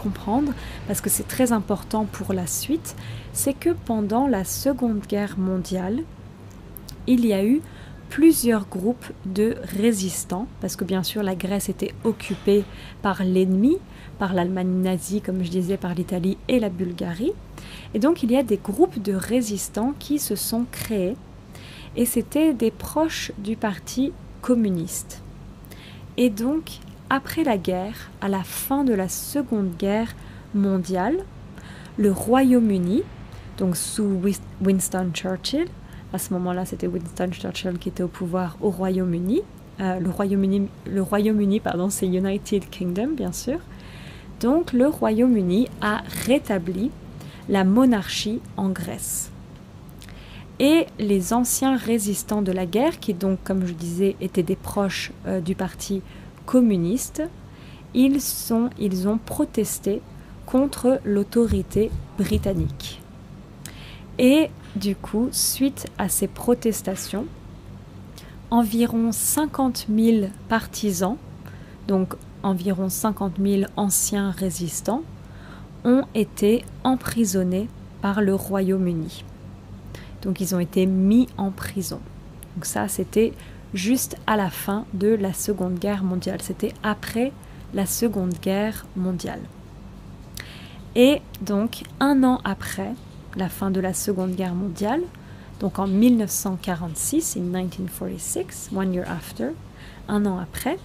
comprendre, 0.03 0.53
parce 0.89 1.01
que 1.01 1.09
c'est 1.09 1.29
très 1.29 1.53
important 1.53 2.05
pour 2.05 2.33
la 2.33 2.49
suite, 2.49 2.97
c'est 3.33 3.55
que 3.55 3.71
pendant 3.71 4.27
la 4.27 4.45
Seconde 4.45 5.03
Guerre 5.07 5.39
mondiale, 5.39 6.03
il 7.07 7.25
y 7.25 7.33
a 7.33 7.45
eu 7.45 7.61
plusieurs 8.09 8.67
groupes 8.67 9.07
de 9.25 9.57
résistants, 9.79 10.49
parce 10.61 10.75
que 10.75 10.85
bien 10.85 11.05
sûr 11.05 11.23
la 11.23 11.37
Grèce 11.37 11.69
était 11.69 11.95
occupée 12.03 12.65
par 13.03 13.23
l'ennemi, 13.23 13.79
par 14.19 14.35
l'Allemagne 14.35 14.83
nazie, 14.83 15.21
comme 15.21 15.45
je 15.45 15.51
disais, 15.51 15.77
par 15.77 15.95
l'Italie 15.95 16.39
et 16.49 16.59
la 16.59 16.71
Bulgarie. 16.71 17.33
Et 17.95 18.01
donc 18.01 18.23
il 18.23 18.31
y 18.33 18.37
a 18.37 18.43
des 18.43 18.57
groupes 18.57 19.01
de 19.01 19.15
résistants 19.15 19.95
qui 19.99 20.19
se 20.19 20.37
sont 20.37 20.67
créés. 20.71 21.17
et 21.97 22.07
c'était 22.07 22.53
des 22.53 22.73
proches 22.73 23.31
du 23.39 23.55
parti 23.55 24.13
communiste. 24.43 25.23
Et 26.17 26.29
donc, 26.29 26.79
après 27.09 27.45
la 27.45 27.57
guerre, 27.57 28.11
à 28.21 28.29
la 28.29 28.43
fin 28.43 28.85
de 28.85 28.93
la 28.93 29.09
Seconde 29.09 29.77
Guerre 29.79 30.15
mondiale, 30.55 31.19
le 31.97 32.11
Royaume-Uni, 32.11 33.03
donc 33.59 33.77
sous 33.77 34.21
Winston 34.61 35.11
Churchill, 35.13 35.67
à 36.13 36.19
ce 36.19 36.33
moment-là 36.35 36.65
c'était 36.65 36.89
Winston 36.89 37.31
Churchill 37.31 37.79
qui 37.79 37.89
était 37.89 38.03
au 38.03 38.09
pouvoir 38.09 38.57
au 38.61 38.71
Royaume-Uni, 38.71 39.43
euh, 39.81 40.01
le 40.01 40.11
Royaume-Uni, 40.11 40.69
le 40.87 41.03
Royaume-Uni 41.03 41.61
pardon, 41.61 41.91
c'est 41.91 42.07
United 42.07 42.69
Kingdom 42.71 43.11
bien 43.17 43.33
sûr, 43.33 43.59
donc 44.41 44.73
le 44.73 44.89
Royaume-Uni 44.89 45.69
a 45.81 46.03
rétabli 46.27 46.91
la 47.49 47.65
monarchie 47.65 48.41
en 48.57 48.71
Grèce. 48.71 49.31
Et 50.61 50.87
les 50.99 51.33
anciens 51.33 51.77
résistants 51.77 52.43
de 52.43 52.53
la 52.53 52.67
guerre, 52.67 53.01
qui 53.01 53.13
donc, 53.13 53.39
comme 53.43 53.67
je 53.67 53.73
disais, 53.73 54.17
étaient 54.21 54.43
des 54.43 54.57
proches 54.57 55.13
euh, 55.27 55.41
du 55.41 55.55
parti 55.55 56.03
communiste, 56.47 57.23
ils, 57.95 59.09
ont 59.09 59.19
protesté 59.19 60.01
contre 60.47 61.01
l'autorité 61.05 61.91
britannique. 62.19 63.01
Et 64.19 64.51
du 64.77 64.97
coup, 64.97 65.29
suite 65.33 65.87
à 65.99 66.09
ces 66.09 66.27
protestations, 66.29 67.27
environ 68.51 69.11
50 69.13 69.87
000 69.95 70.29
partisans, 70.49 71.17
donc 71.89 72.15
environ 72.43 72.89
50 72.89 73.35
000 73.41 73.63
anciens 73.77 74.31
résistants, 74.31 75.03
ont 75.85 76.05
été 76.15 76.65
emprisonnés 76.83 77.69
par 78.01 78.21
le 78.21 78.35
Royaume-Uni. 78.35 79.25
Donc 80.23 80.41
ils 80.41 80.55
ont 80.55 80.61
été 80.61 80.87
mis 80.87 81.29
en 81.37 81.51
prison. 81.51 82.01
Donc 82.55 82.65
ça, 82.65 82.89
c'était 82.89 83.33
juste 83.75 84.17
à 84.27 84.37
la 84.37 84.51
fin 84.51 84.87
de 84.95 85.09
la 85.09 85.33
Seconde 85.33 85.79
Guerre 85.79 86.05
mondiale. 86.05 86.41
C'était 86.43 86.73
après 86.83 87.33
la 87.75 87.87
Seconde 87.87 88.35
Guerre 88.41 88.87
mondiale. 88.97 89.41
Et 90.97 91.21
donc, 91.43 91.83
un 91.99 92.23
an 92.23 92.41
après 92.45 92.93
la 93.37 93.49
fin 93.49 93.71
de 93.71 93.81
la 93.81 93.93
Seconde 93.93 94.37
Guerre 94.37 94.55
mondiale, 94.55 95.03
donc 95.59 95.79
en 95.79 95.89
1946, 95.89 97.37
in 97.37 97.41
1946, 97.41 98.71
one 98.75 98.95
year 98.95 99.11
after, 99.11 99.49
un 100.09 100.25
an 100.27 100.39
après, 100.39 100.79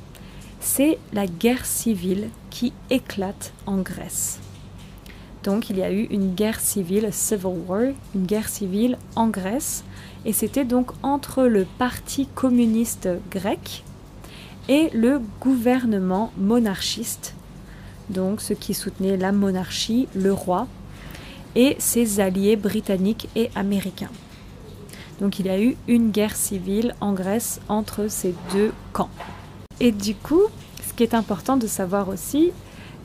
c'est 0.59 0.97
la 1.13 1.27
guerre 1.27 1.65
civile 1.65 2.29
qui 2.49 2.73
éclate 2.89 3.53
en 3.65 3.77
Grèce. 3.77 4.39
Donc 5.43 5.69
il 5.69 5.77
y 5.77 5.83
a 5.83 5.91
eu 5.91 6.03
une 6.03 6.33
guerre 6.35 6.59
civile, 6.59 7.09
civil 7.11 7.53
war, 7.67 7.83
une 8.13 8.25
guerre 8.25 8.49
civile 8.49 8.97
en 9.15 9.27
Grèce, 9.27 9.83
et 10.25 10.33
c'était 10.33 10.65
donc 10.65 10.91
entre 11.01 11.43
le 11.43 11.65
Parti 11.77 12.27
communiste 12.35 13.07
grec 13.31 13.83
et 14.67 14.89
le 14.93 15.21
gouvernement 15.39 16.31
monarchiste, 16.37 17.35
donc 18.09 18.41
ceux 18.41 18.55
qui 18.55 18.73
soutenaient 18.73 19.17
la 19.17 19.31
monarchie, 19.31 20.07
le 20.13 20.33
roi, 20.33 20.67
et 21.55 21.75
ses 21.79 22.19
alliés 22.19 22.55
britanniques 22.55 23.29
et 23.35 23.49
américains. 23.55 24.11
Donc 25.19 25.39
il 25.39 25.47
y 25.47 25.49
a 25.49 25.59
eu 25.59 25.75
une 25.87 26.11
guerre 26.11 26.35
civile 26.35 26.95
en 27.01 27.13
Grèce 27.13 27.59
entre 27.67 28.07
ces 28.09 28.35
deux 28.53 28.71
camps. 28.93 29.09
Et 29.79 29.91
du 29.91 30.15
coup, 30.15 30.43
ce 30.87 30.93
qui 30.93 31.03
est 31.03 31.13
important 31.13 31.57
de 31.57 31.67
savoir 31.67 32.09
aussi, 32.09 32.51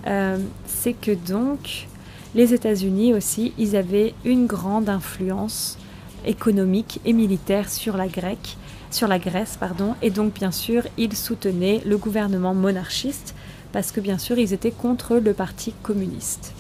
euh, 0.06 0.38
c'est 0.66 0.92
que 0.92 1.12
donc 1.12 1.86
les 2.34 2.52
États-Unis 2.52 3.14
aussi, 3.14 3.52
ils 3.58 3.76
avaient 3.76 4.14
une 4.24 4.46
grande 4.46 4.88
influence 4.88 5.78
économique 6.26 7.00
et 7.04 7.12
militaire 7.12 7.70
sur 7.70 7.96
la, 7.96 8.08
Grèce, 8.08 9.58
et 10.02 10.10
donc 10.10 10.34
bien 10.34 10.50
sûr, 10.50 10.82
ils 10.96 11.16
soutenaient 11.16 11.82
le 11.84 11.96
gouvernement 11.96 12.54
monarchiste 12.54 13.34
parce 13.72 13.92
que 13.92 14.00
bien 14.00 14.18
sûr, 14.18 14.38
ils 14.38 14.52
étaient 14.52 14.70
contre 14.70 15.16
le 15.16 15.32
parti 15.32 15.74
communiste. 15.82 16.54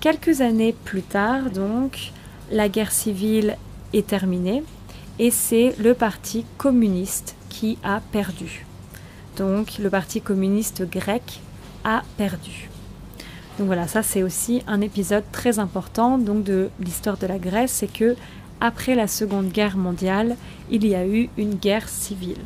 Quelques 0.00 0.40
années 0.40 0.74
plus 0.84 1.02
tard, 1.02 1.50
donc, 1.50 2.12
la 2.50 2.68
guerre 2.68 2.92
civile 2.92 3.56
est 3.92 4.06
terminée 4.06 4.62
et 5.18 5.30
c'est 5.30 5.74
le 5.78 5.94
parti 5.94 6.44
communiste 6.56 7.36
qui 7.48 7.78
a 7.82 8.00
perdu. 8.12 8.66
Donc, 9.36 9.78
le 9.78 9.90
parti 9.90 10.20
communiste 10.20 10.88
grec 10.88 11.40
a 11.84 12.02
perdu. 12.16 12.68
Donc 13.58 13.66
voilà, 13.66 13.88
ça 13.88 14.04
c'est 14.04 14.22
aussi 14.22 14.62
un 14.68 14.80
épisode 14.80 15.24
très 15.32 15.58
important 15.58 16.16
donc 16.16 16.44
de 16.44 16.70
l'histoire 16.78 17.16
de 17.16 17.26
la 17.26 17.38
Grèce, 17.38 17.72
c'est 17.72 17.92
que 17.92 18.14
après 18.60 18.94
la 18.94 19.08
Seconde 19.08 19.50
Guerre 19.50 19.76
mondiale, 19.76 20.36
il 20.70 20.86
y 20.86 20.94
a 20.94 21.06
eu 21.06 21.28
une 21.36 21.54
guerre 21.54 21.88
civile. 21.88 22.42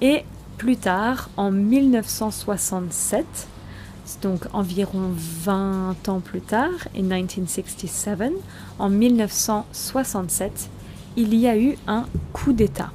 Et 0.00 0.24
plus 0.56 0.76
tard, 0.76 1.30
en 1.36 1.50
1967, 1.50 3.26
donc 4.22 4.42
environ 4.52 5.10
20 5.14 6.08
ans 6.08 6.20
plus 6.20 6.40
tard, 6.40 6.70
en 6.96 7.02
1967, 7.02 8.32
en 8.78 8.90
1967, 8.90 10.70
il 11.16 11.34
y 11.34 11.48
a 11.48 11.56
eu 11.56 11.76
un 11.86 12.06
coup 12.32 12.52
d'État. 12.52 12.90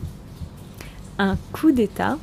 Un 1.17 1.37
coup 1.51 1.71
d'État 1.71 2.17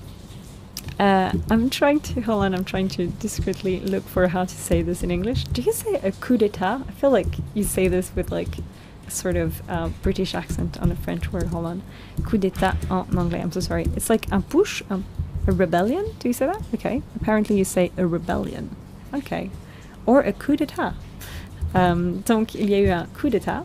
Uh, 0.99 1.33
I'm 1.51 1.69
trying 1.69 2.01
to 2.01 2.21
hold 2.23 2.45
on. 2.45 2.55
I'm 2.55 2.65
trying 2.65 2.89
to 2.91 3.09
discreetly 3.09 3.81
look 3.81 4.05
for 4.05 4.29
how 4.29 4.45
to 4.45 4.55
say 4.55 4.83
this 4.83 5.03
in 5.03 5.11
English. 5.11 5.45
Do 5.45 5.61
you 5.61 5.73
say 5.73 5.95
a 5.97 6.13
coup 6.13 6.39
d'état? 6.39 6.83
I 6.89 6.93
feel 6.93 7.11
like 7.11 7.37
you 7.55 7.65
say 7.65 7.89
this 7.89 8.11
with 8.17 8.31
like 8.31 8.59
a 9.07 9.11
sort 9.11 9.37
of 9.37 9.61
uh, 9.69 9.91
British 10.03 10.35
accent 10.35 10.81
on 10.81 10.91
a 10.91 10.97
French 10.97 11.33
word. 11.33 11.49
Hold 11.49 11.67
on, 11.67 11.83
coup 12.25 12.39
d'état 12.39 12.77
en 12.91 13.07
anglais. 13.17 13.41
I'm 13.41 13.53
so 13.53 13.61
sorry. 13.61 13.85
It's 13.95 14.09
like 14.09 14.33
un 14.33 14.43
push, 14.43 14.83
um, 14.89 15.05
a 15.47 15.53
rebellion. 15.53 16.15
Do 16.19 16.29
you 16.29 16.33
say 16.33 16.47
that? 16.47 16.63
Okay. 16.75 17.03
Apparently, 17.21 17.59
you 17.59 17.65
say 17.65 17.93
a 17.99 18.07
rebellion. 18.07 18.75
Okay, 19.13 19.51
or 20.07 20.21
a 20.21 20.33
coup 20.33 20.57
d'état. 20.57 20.95
Um, 21.75 22.23
donc 22.23 22.55
il 22.55 22.71
y 22.71 22.75
a 22.75 22.81
eu 22.81 22.91
un 22.91 23.07
coup 23.15 23.29
d'état. 23.29 23.65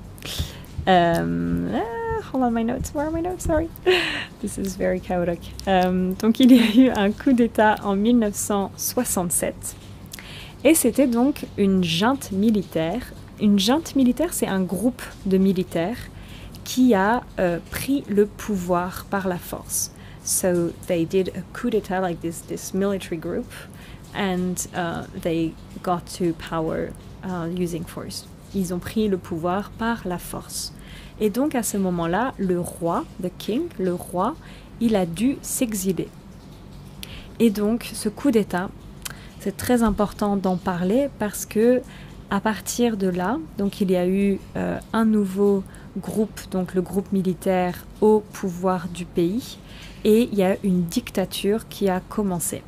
Um, 0.86 1.74
uh, 1.74 2.01
hold 2.32 2.44
on 2.44 2.54
my 2.54 2.64
notes. 2.64 2.94
Where 2.94 3.06
are 3.08 3.12
my 3.12 3.22
notes? 3.22 3.46
Sorry. 3.46 3.70
This 4.42 4.58
is 4.58 4.76
very 4.76 5.00
chaotic. 5.00 5.40
Um, 5.68 6.16
donc 6.16 6.40
il 6.40 6.52
y 6.52 6.60
a 6.60 6.76
eu 6.76 6.90
un 6.90 7.12
coup 7.12 7.34
d'État 7.34 7.76
en 7.84 7.96
1967. 7.96 9.76
Et 10.64 10.74
c'était 10.76 11.08
donc 11.08 11.46
une 11.58 11.84
junte 11.84 12.32
militaire. 12.32 13.14
Une 13.40 13.60
junte 13.60 13.96
militaire, 13.96 14.34
c'est 14.34 14.48
un 14.48 14.62
groupe 14.62 15.02
de 15.26 15.38
militaires 15.38 15.98
qui 16.64 16.94
a 16.94 17.24
euh, 17.40 17.60
pris 17.72 18.04
le 18.08 18.26
pouvoir 18.26 19.06
par 19.10 19.28
la 19.28 19.38
force. 19.38 19.92
So 20.24 20.72
they 20.88 21.06
did 21.06 21.32
a 21.36 21.42
coup 21.54 21.70
d'État, 21.72 22.00
like 22.00 22.22
this, 22.22 22.42
this 22.48 22.74
military 22.74 23.18
group, 23.18 23.52
and 24.14 24.56
uh, 24.76 25.06
they 25.20 25.54
got 25.82 26.06
to 26.18 26.34
power 26.34 26.92
uh, 27.24 27.48
using 27.48 27.84
force. 27.84 28.28
Ils 28.54 28.74
ont 28.74 28.80
pris 28.80 29.08
le 29.08 29.18
pouvoir 29.18 29.72
par 29.72 30.02
la 30.06 30.20
force. 30.20 30.74
Et 31.22 31.30
donc 31.30 31.54
à 31.54 31.64
ce 31.64 31.78
moment-là, 31.78 32.34
le 32.38 32.60
roi, 32.60 33.06
the 33.24 33.32
king, 33.38 33.62
le 33.80 33.94
roi, 33.94 34.36
il 34.82 34.96
a 34.96 35.06
dû 35.06 35.38
s'exiler. 35.44 36.10
Et 37.40 37.52
donc 37.52 37.90
ce 37.94 38.10
coup 38.10 38.32
d'État, 38.32 38.70
c'est 39.40 39.56
très 39.56 39.84
important 39.84 40.36
d'en 40.36 40.58
parler 40.58 41.10
parce 41.20 41.46
que 41.46 41.82
à 42.32 42.40
partir 42.40 42.98
de 42.98 43.08
là, 43.08 43.38
donc 43.58 43.82
il 43.82 43.92
y 43.92 43.96
a 43.96 44.08
eu 44.08 44.40
euh, 44.56 44.80
un 44.94 45.06
nouveau 45.06 45.64
groupe, 45.98 46.40
donc 46.50 46.74
le 46.74 46.82
groupe 46.82 47.12
militaire 47.12 47.86
au 48.00 48.24
pouvoir 48.34 48.88
du 48.88 49.06
pays, 49.06 49.60
et 50.04 50.30
il 50.32 50.40
y 50.40 50.44
a 50.44 50.56
une 50.64 50.84
dictature 50.84 51.68
qui 51.68 51.90
a 51.90 52.00
commencé. 52.00 52.64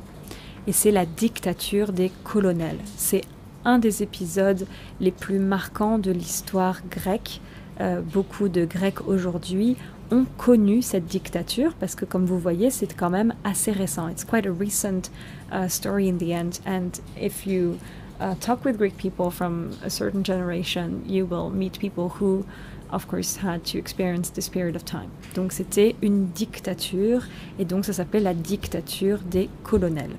Et 0.66 0.72
c'est 0.72 0.90
la 0.90 1.06
dictature 1.06 1.92
des 1.92 2.12
colonels. 2.22 2.78
C'est 2.96 3.22
un 3.64 3.78
des 3.78 4.02
épisodes 4.02 4.66
les 5.00 5.10
plus 5.10 5.38
marquants 5.38 5.98
de 5.98 6.12
l'histoire 6.12 6.80
grecque 6.90 7.40
euh, 7.80 8.00
beaucoup 8.00 8.48
de 8.48 8.64
Grecs 8.64 9.06
aujourd'hui 9.06 9.76
ont 10.10 10.26
connu 10.36 10.82
cette 10.82 11.06
dictature 11.06 11.74
parce 11.80 11.94
que 11.94 12.04
comme 12.04 12.26
vous 12.26 12.38
voyez 12.38 12.70
c'est 12.70 12.94
quand 12.94 13.10
même 13.10 13.34
assez 13.42 13.72
récent. 13.72 14.08
It's 14.08 14.24
quite 14.24 14.46
a 14.46 14.52
recent 14.52 15.10
uh, 15.52 15.68
story 15.68 16.08
in 16.08 16.18
the 16.18 16.30
end 16.30 16.60
and 16.66 16.90
if 17.20 17.46
you 17.46 17.78
uh, 18.20 18.34
talk 18.40 18.64
with 18.64 18.76
Greek 18.76 18.96
people 18.96 19.30
from 19.30 19.70
a 19.84 19.90
certain 19.90 20.22
generation 20.24 21.02
you 21.06 21.26
will 21.26 21.50
meet 21.50 21.78
people 21.78 22.10
who 22.20 22.44
of 22.92 23.08
course 23.08 23.38
had 23.42 23.64
to 23.64 23.78
experience 23.78 24.30
this 24.30 24.48
period 24.48 24.76
of 24.76 24.84
time. 24.84 25.08
Donc 25.34 25.52
c'était 25.52 25.96
une 26.02 26.26
dictature 26.26 27.22
et 27.58 27.64
donc 27.64 27.84
ça 27.84 27.92
s'appelait 27.92 28.20
la 28.20 28.34
dictature 28.34 29.18
des 29.30 29.48
colonels. 29.64 30.16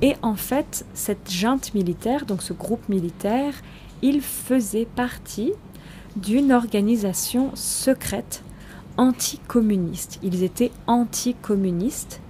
Et 0.00 0.14
en 0.22 0.36
fait 0.36 0.86
cette 0.94 1.30
junte 1.30 1.74
militaire, 1.74 2.24
donc 2.24 2.42
ce 2.42 2.52
groupe 2.52 2.88
militaire, 2.88 3.54
il 4.00 4.20
faisait 4.20 4.86
partie 4.86 5.52
d'une 6.16 6.52
organisation 6.52 7.50
secrète 7.54 8.42
anticommuniste. 8.96 10.18
Ils 10.22 10.42
étaient 10.42 10.72
anticommunistes 10.86 12.20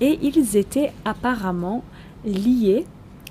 et 0.00 0.18
ils 0.22 0.56
étaient 0.56 0.92
apparemment 1.04 1.82
liés 2.24 2.86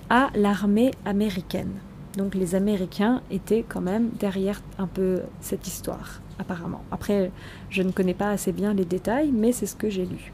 à 0.10 0.30
l'armée 0.36 0.92
américaine. 1.06 1.74
Donc 2.18 2.36
les 2.36 2.56
Américains 2.56 3.22
étaient 3.32 3.64
quand 3.68 3.82
même 3.82 4.10
derrière 4.20 4.62
un 4.78 4.88
peu 4.88 5.22
cette 5.42 5.68
histoire. 5.68 6.22
apparemment. 6.40 6.84
Après, 6.90 7.32
je 7.70 7.84
ne 7.84 7.92
connais 7.92 8.14
pas 8.14 8.30
assez 8.30 8.54
bien 8.54 8.74
les 8.74 8.86
détails, 8.86 9.30
mais 9.32 9.52
c'est 9.52 9.66
ce 9.66 9.76
que 9.76 9.90
j'ai 9.90 10.06
lu. 10.06 10.32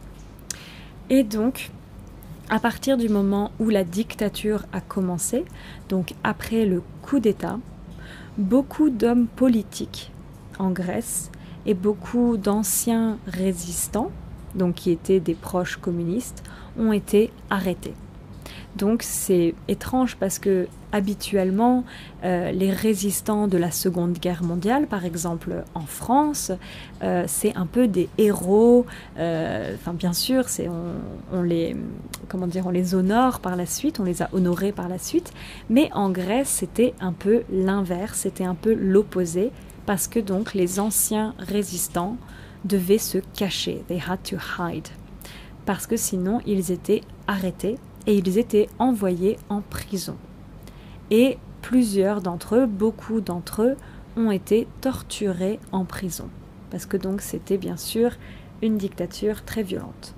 Et 1.09 1.23
donc, 1.23 1.71
à 2.49 2.59
partir 2.59 2.97
du 2.97 3.09
moment 3.09 3.51
où 3.59 3.69
la 3.69 3.83
dictature 3.83 4.65
a 4.71 4.81
commencé, 4.81 5.45
donc 5.89 6.13
après 6.23 6.65
le 6.65 6.83
coup 7.01 7.19
d'État, 7.19 7.59
beaucoup 8.37 8.89
d'hommes 8.89 9.27
politiques 9.27 10.11
en 10.59 10.71
Grèce 10.71 11.31
et 11.65 11.73
beaucoup 11.73 12.37
d'anciens 12.37 13.17
résistants, 13.27 14.11
donc 14.55 14.75
qui 14.75 14.91
étaient 14.91 15.19
des 15.19 15.35
proches 15.35 15.77
communistes, 15.77 16.43
ont 16.77 16.91
été 16.91 17.31
arrêtés. 17.49 17.93
Donc 18.75 19.03
c'est 19.03 19.53
étrange 19.67 20.17
parce 20.17 20.39
que 20.39 20.67
habituellement 20.91 21.83
euh, 22.23 22.51
les 22.51 22.71
résistants 22.71 23.47
de 23.47 23.57
la 23.57 23.71
Seconde 23.71 24.13
Guerre 24.13 24.43
mondiale, 24.43 24.87
par 24.87 25.05
exemple 25.05 25.63
en 25.73 25.85
France, 25.85 26.51
euh, 27.03 27.23
c'est 27.27 27.55
un 27.55 27.65
peu 27.65 27.87
des 27.87 28.09
héros. 28.17 28.85
Euh, 29.17 29.75
enfin 29.75 29.93
bien 29.93 30.13
sûr, 30.13 30.49
c'est 30.49 30.69
on, 31.33 31.41
les 31.41 31.75
comment 32.27 32.47
dire, 32.47 32.67
on 32.67 32.71
les 32.71 32.95
honore 32.95 33.39
par 33.39 33.55
la 33.55 33.65
suite, 33.65 33.99
on 33.99 34.03
les 34.03 34.21
a 34.21 34.29
honorés 34.33 34.71
par 34.71 34.89
la 34.89 34.97
suite. 34.97 35.31
Mais 35.69 35.89
en 35.93 36.09
Grèce, 36.09 36.49
c'était 36.49 36.93
un 36.99 37.13
peu 37.13 37.43
l'inverse, 37.51 38.19
c'était 38.19 38.45
un 38.45 38.55
peu 38.55 38.73
l'opposé 38.73 39.51
parce 39.85 40.07
que 40.07 40.19
donc 40.19 40.53
les 40.53 40.79
anciens 40.79 41.33
résistants 41.39 42.17
devaient 42.65 42.97
se 42.97 43.19
cacher. 43.35 43.83
They 43.87 44.01
had 44.05 44.19
to 44.23 44.37
hide 44.59 44.87
parce 45.65 45.87
que 45.87 45.97
sinon 45.97 46.41
ils 46.45 46.71
étaient 46.71 47.01
arrêtés 47.27 47.77
et 48.07 48.15
ils 48.15 48.37
étaient 48.37 48.67
envoyés 48.79 49.37
en 49.49 49.61
prison. 49.61 50.15
Et 51.11 51.37
plusieurs 51.61 52.21
d'entre 52.21 52.55
eux, 52.55 52.65
beaucoup 52.65 53.21
d'entre 53.21 53.63
eux, 53.63 53.75
ont 54.17 54.31
été 54.31 54.67
torturés 54.81 55.59
en 55.71 55.85
prison. 55.85 56.29
Parce 56.71 56.85
que 56.85 56.97
donc 56.97 57.21
c'était 57.21 57.57
bien 57.57 57.77
sûr 57.77 58.11
une 58.61 58.77
dictature 58.77 59.43
très 59.43 59.63
violente. 59.63 60.15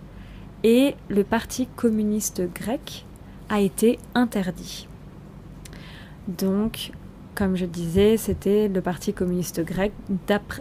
Et 0.64 0.96
le 1.10 1.24
parti 1.24 1.68
communiste 1.76 2.42
grec 2.54 3.06
a 3.50 3.62
été 3.62 4.00
interdit. 4.16 4.88
Donc, 6.28 6.92
comme 7.36 7.56
je 7.56 7.66
disais, 7.66 8.18
c'était 8.18 8.68
le 8.68 8.82
parti 8.82 9.14
communiste 9.14 9.64
grec. 9.64 9.94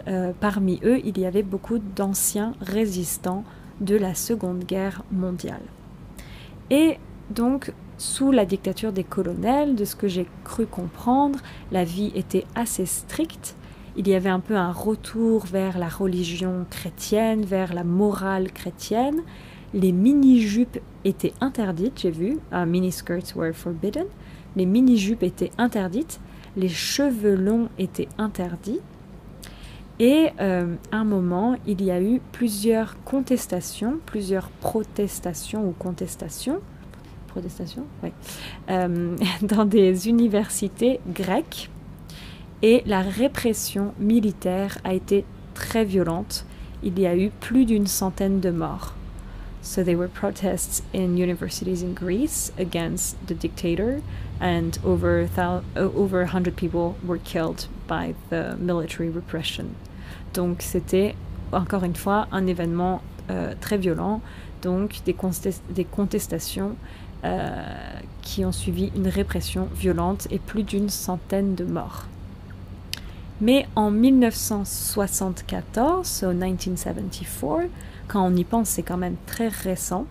Euh, 0.07 0.31
parmi 0.39 0.79
eux, 0.83 0.99
il 1.03 1.17
y 1.19 1.25
avait 1.25 1.43
beaucoup 1.43 1.79
d'anciens 1.79 2.53
résistants 2.61 3.43
de 3.81 3.95
la 3.95 4.15
Seconde 4.15 4.63
Guerre 4.63 5.03
mondiale. 5.11 5.63
Et 6.69 6.99
donc, 7.29 7.73
sous 7.97 8.31
la 8.31 8.45
dictature 8.45 8.93
des 8.93 9.03
colonels, 9.03 9.75
de 9.75 9.85
ce 9.85 9.95
que 9.95 10.07
j'ai 10.07 10.27
cru 10.43 10.65
comprendre, 10.65 11.39
la 11.71 11.83
vie 11.83 12.11
était 12.15 12.45
assez 12.55 12.85
stricte. 12.85 13.55
Il 13.97 14.07
y 14.07 14.13
avait 14.13 14.29
un 14.29 14.39
peu 14.39 14.55
un 14.55 14.71
retour 14.71 15.45
vers 15.45 15.77
la 15.79 15.89
religion 15.89 16.65
chrétienne, 16.69 17.43
vers 17.43 17.73
la 17.73 17.83
morale 17.83 18.51
chrétienne. 18.51 19.21
Les 19.73 19.91
mini-jupes 19.91 20.79
étaient 21.03 21.33
interdites, 21.41 21.99
j'ai 21.99 22.11
vu. 22.11 22.37
Uh, 22.53 22.65
mini-skirts 22.65 23.35
were 23.35 23.53
forbidden. 23.53 24.05
Les 24.55 24.65
mini-jupes 24.65 25.23
étaient 25.23 25.51
interdites. 25.57 26.19
Les 26.55 26.69
cheveux 26.69 27.35
longs 27.35 27.69
étaient 27.77 28.07
interdits. 28.17 28.79
Et 29.99 30.29
euh, 30.39 30.75
à 30.91 30.97
un 30.97 31.03
moment, 31.03 31.57
il 31.65 31.83
y 31.83 31.89
a 31.89 31.99
eu 31.99 32.21
plusieurs 32.31 33.03
contestations, 33.03 33.99
plusieurs 34.05 34.49
protestations 34.49 35.67
ou 35.67 35.71
contestations 35.71 36.61
euh, 38.69 39.15
dans 39.41 39.65
des 39.65 40.09
universités 40.09 40.99
grecques 41.07 41.69
et 42.61 42.83
la 42.85 43.01
répression 43.01 43.93
militaire 43.99 44.77
a 44.83 44.93
été 44.93 45.25
très 45.53 45.85
violente. 45.85 46.45
Il 46.83 46.99
y 46.99 47.05
a 47.05 47.15
eu 47.15 47.29
plus 47.29 47.65
d'une 47.65 47.87
centaine 47.87 48.39
de 48.39 48.51
morts. 48.51 48.93
So 49.61 49.83
there 49.83 49.97
were 49.97 50.07
protests 50.07 50.81
in 50.93 51.17
universities 51.17 51.83
in 51.83 51.93
Greece 51.93 52.53
against 52.57 53.17
the 53.27 53.33
dictator, 53.33 54.01
and 54.39 54.79
over 54.85 55.27
over 55.75 56.23
100 56.23 56.55
people 56.55 56.95
were 57.05 57.19
killed 57.19 57.67
by 57.87 58.13
the 58.29 58.55
military 58.57 59.09
repression. 59.09 59.65
Donc 60.33 60.61
c'était 60.61 61.15
encore 61.51 61.83
une 61.83 61.95
fois 61.95 62.27
un 62.31 62.47
événement 62.47 63.01
euh, 63.29 63.55
très 63.59 63.77
violent, 63.77 64.21
donc 64.61 65.01
des, 65.05 65.13
contestations 65.85 66.75
qui 68.21 68.45
ont 68.45 68.51
suivi 68.51 68.91
une 68.95 69.07
répression 69.07 69.67
violente 69.75 70.27
et 70.31 70.39
plus 70.39 70.63
d'une 70.63 70.89
centaine 70.89 71.55
de 71.55 71.65
morts. 71.65 72.05
Mais 73.39 73.67
en 73.75 73.91
1974, 73.91 76.07
so 76.07 76.33
1974, 76.33 77.65
quand 78.07 78.25
on 78.25 78.35
y 78.35 78.43
pense, 78.43 78.69
c'est 78.69 78.81
quand 78.81 78.97
même 78.97 79.17
très 79.27 79.49
récent, 79.49 80.07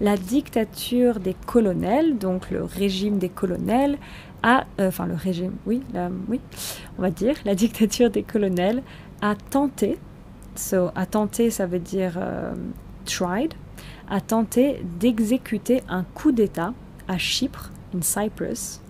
la 0.00 0.16
dictature 0.16 1.20
des 1.20 1.34
colonels, 1.46 2.18
donc 2.18 2.50
le 2.50 2.64
régime 2.64 3.18
des 3.18 3.30
colonels, 3.30 3.96
a, 4.42 4.64
euh, 4.80 4.88
enfin 4.88 5.06
le 5.06 5.14
régime, 5.14 5.52
oui, 5.66 5.82
oui, 6.28 6.40
on 6.98 7.02
va 7.02 7.10
dire, 7.10 7.36
la 7.44 7.54
dictature 7.54 8.10
des 8.10 8.24
colonels 8.24 8.82
a 9.20 9.36
tenté, 9.36 9.98
so 10.56 10.90
a 10.94 11.04
tenté, 11.06 11.50
ça 11.50 11.66
veut 11.66 11.78
dire 11.78 12.14
euh, 12.16 12.54
tried, 13.04 13.54
a 14.08 14.20
tenté 14.20 14.82
d'exécuter 14.98 15.82
un 15.88 16.04
coup 16.04 16.32
d'État 16.32 16.72
à 17.08 17.18
Chypre, 17.18 17.70
in 17.94 18.02
Cyprus, 18.02 18.80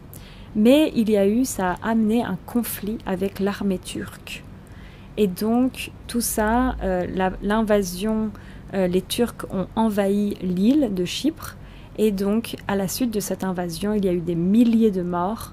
mais 0.55 0.93
il 0.95 1.11
y 1.11 1.17
a 1.17 1.27
eu, 1.27 1.45
ça 1.45 1.73
a 1.83 1.91
amené 1.91 2.23
un 2.23 2.39
conflit 2.47 2.99
avec 3.07 3.41
l'armée 3.41 3.79
turque. 3.79 4.45
Et 5.17 5.27
donc 5.27 5.91
tout 6.07 6.21
ça, 6.21 6.77
euh, 6.83 7.07
l'invasion, 7.43 8.31
euh, 8.75 8.87
les 8.87 9.03
Turcs 9.03 9.47
ont 9.51 9.67
envahi 9.77 10.37
l'île 10.43 10.95
de 10.95 11.05
Chypre, 11.05 11.57
et 11.99 12.11
donc 12.11 12.57
à 12.69 12.77
la 12.77 12.89
suite 12.89 13.11
de 13.11 13.21
cette 13.21 13.45
invasion, 13.45 13.93
il 13.93 14.05
y 14.05 14.09
a 14.09 14.13
eu 14.13 14.21
des 14.21 14.35
milliers 14.35 14.91
de 14.91 15.03
morts, 15.03 15.53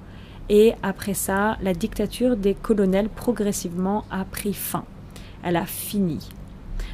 et 0.50 0.74
après 0.82 1.14
ça, 1.14 1.58
la 1.62 1.74
dictature 1.74 2.36
des 2.36 2.56
colonels 2.56 3.10
progressivement 3.10 4.06
a 4.10 4.26
pris 4.26 4.54
fin. 4.54 4.86
Elle 5.44 5.58
a 5.58 5.66
fini. 5.66 6.20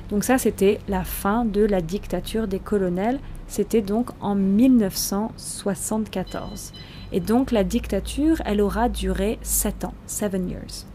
Donc 0.10 0.24
ça, 0.24 0.38
c'était 0.38 0.80
la 0.88 1.04
fin 1.04 1.44
de 1.46 1.62
la 1.62 1.82
dictature 1.82 2.48
des 2.48 2.60
colonels. 2.60 3.20
C'était 3.48 3.82
donc 3.82 4.12
en 4.22 4.36
1974. 4.36 6.74
Et 7.12 7.20
donc 7.20 7.52
la 7.52 7.63
dictature, 7.63 8.41
elle 8.46 8.62
aura 8.62 8.88
duré 8.89 9.39
7 9.41 9.86
ans, 9.86 9.96
7 10.06 10.34
years. 10.50 10.86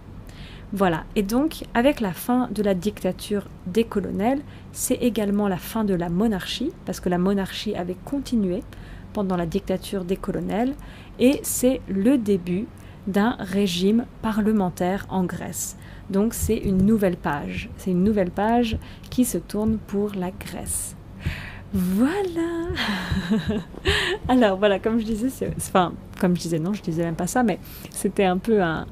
Voilà, 0.72 1.02
et 1.16 1.24
donc 1.24 1.64
avec 1.74 2.00
la 2.00 2.12
fin 2.12 2.48
de 2.52 2.62
la 2.62 2.74
dictature 2.74 3.48
des 3.66 3.82
colonels, 3.82 4.40
c'est 4.70 4.94
également 4.94 5.48
la 5.48 5.56
fin 5.56 5.82
de 5.82 5.94
la 5.94 6.08
monarchie, 6.08 6.70
parce 6.86 7.00
que 7.00 7.08
la 7.08 7.18
monarchie 7.18 7.74
avait 7.74 7.96
continué 8.04 8.62
pendant 9.12 9.36
la 9.36 9.46
dictature 9.46 10.04
des 10.04 10.16
colonels, 10.16 10.76
et 11.18 11.40
c'est 11.42 11.80
le 11.88 12.18
début 12.18 12.68
d'un 13.08 13.34
régime 13.40 14.06
parlementaire 14.22 15.06
en 15.08 15.24
Grèce. 15.24 15.76
Donc 16.10 16.34
c'est 16.34 16.56
une 16.56 16.84
nouvelle 16.84 17.16
page. 17.16 17.70
C'est 17.76 17.92
une 17.92 18.04
nouvelle 18.04 18.30
page 18.30 18.78
qui 19.10 19.24
se 19.24 19.38
tourne 19.38 19.78
pour 19.78 20.12
la 20.14 20.30
Grèce. 20.30 20.96
Voilà. 21.72 22.66
Alors 24.28 24.58
voilà, 24.58 24.80
comme 24.80 24.98
je 24.98 25.04
disais, 25.04 25.50
enfin 25.56 25.92
comme 26.20 26.34
je 26.34 26.40
disais 26.40 26.58
non, 26.58 26.74
je 26.74 26.82
disais 26.82 27.04
même 27.04 27.14
pas 27.14 27.28
ça, 27.28 27.44
mais 27.44 27.60
c'était 27.90 28.24
un 28.24 28.38
peu 28.38 28.60
un, 28.60 28.86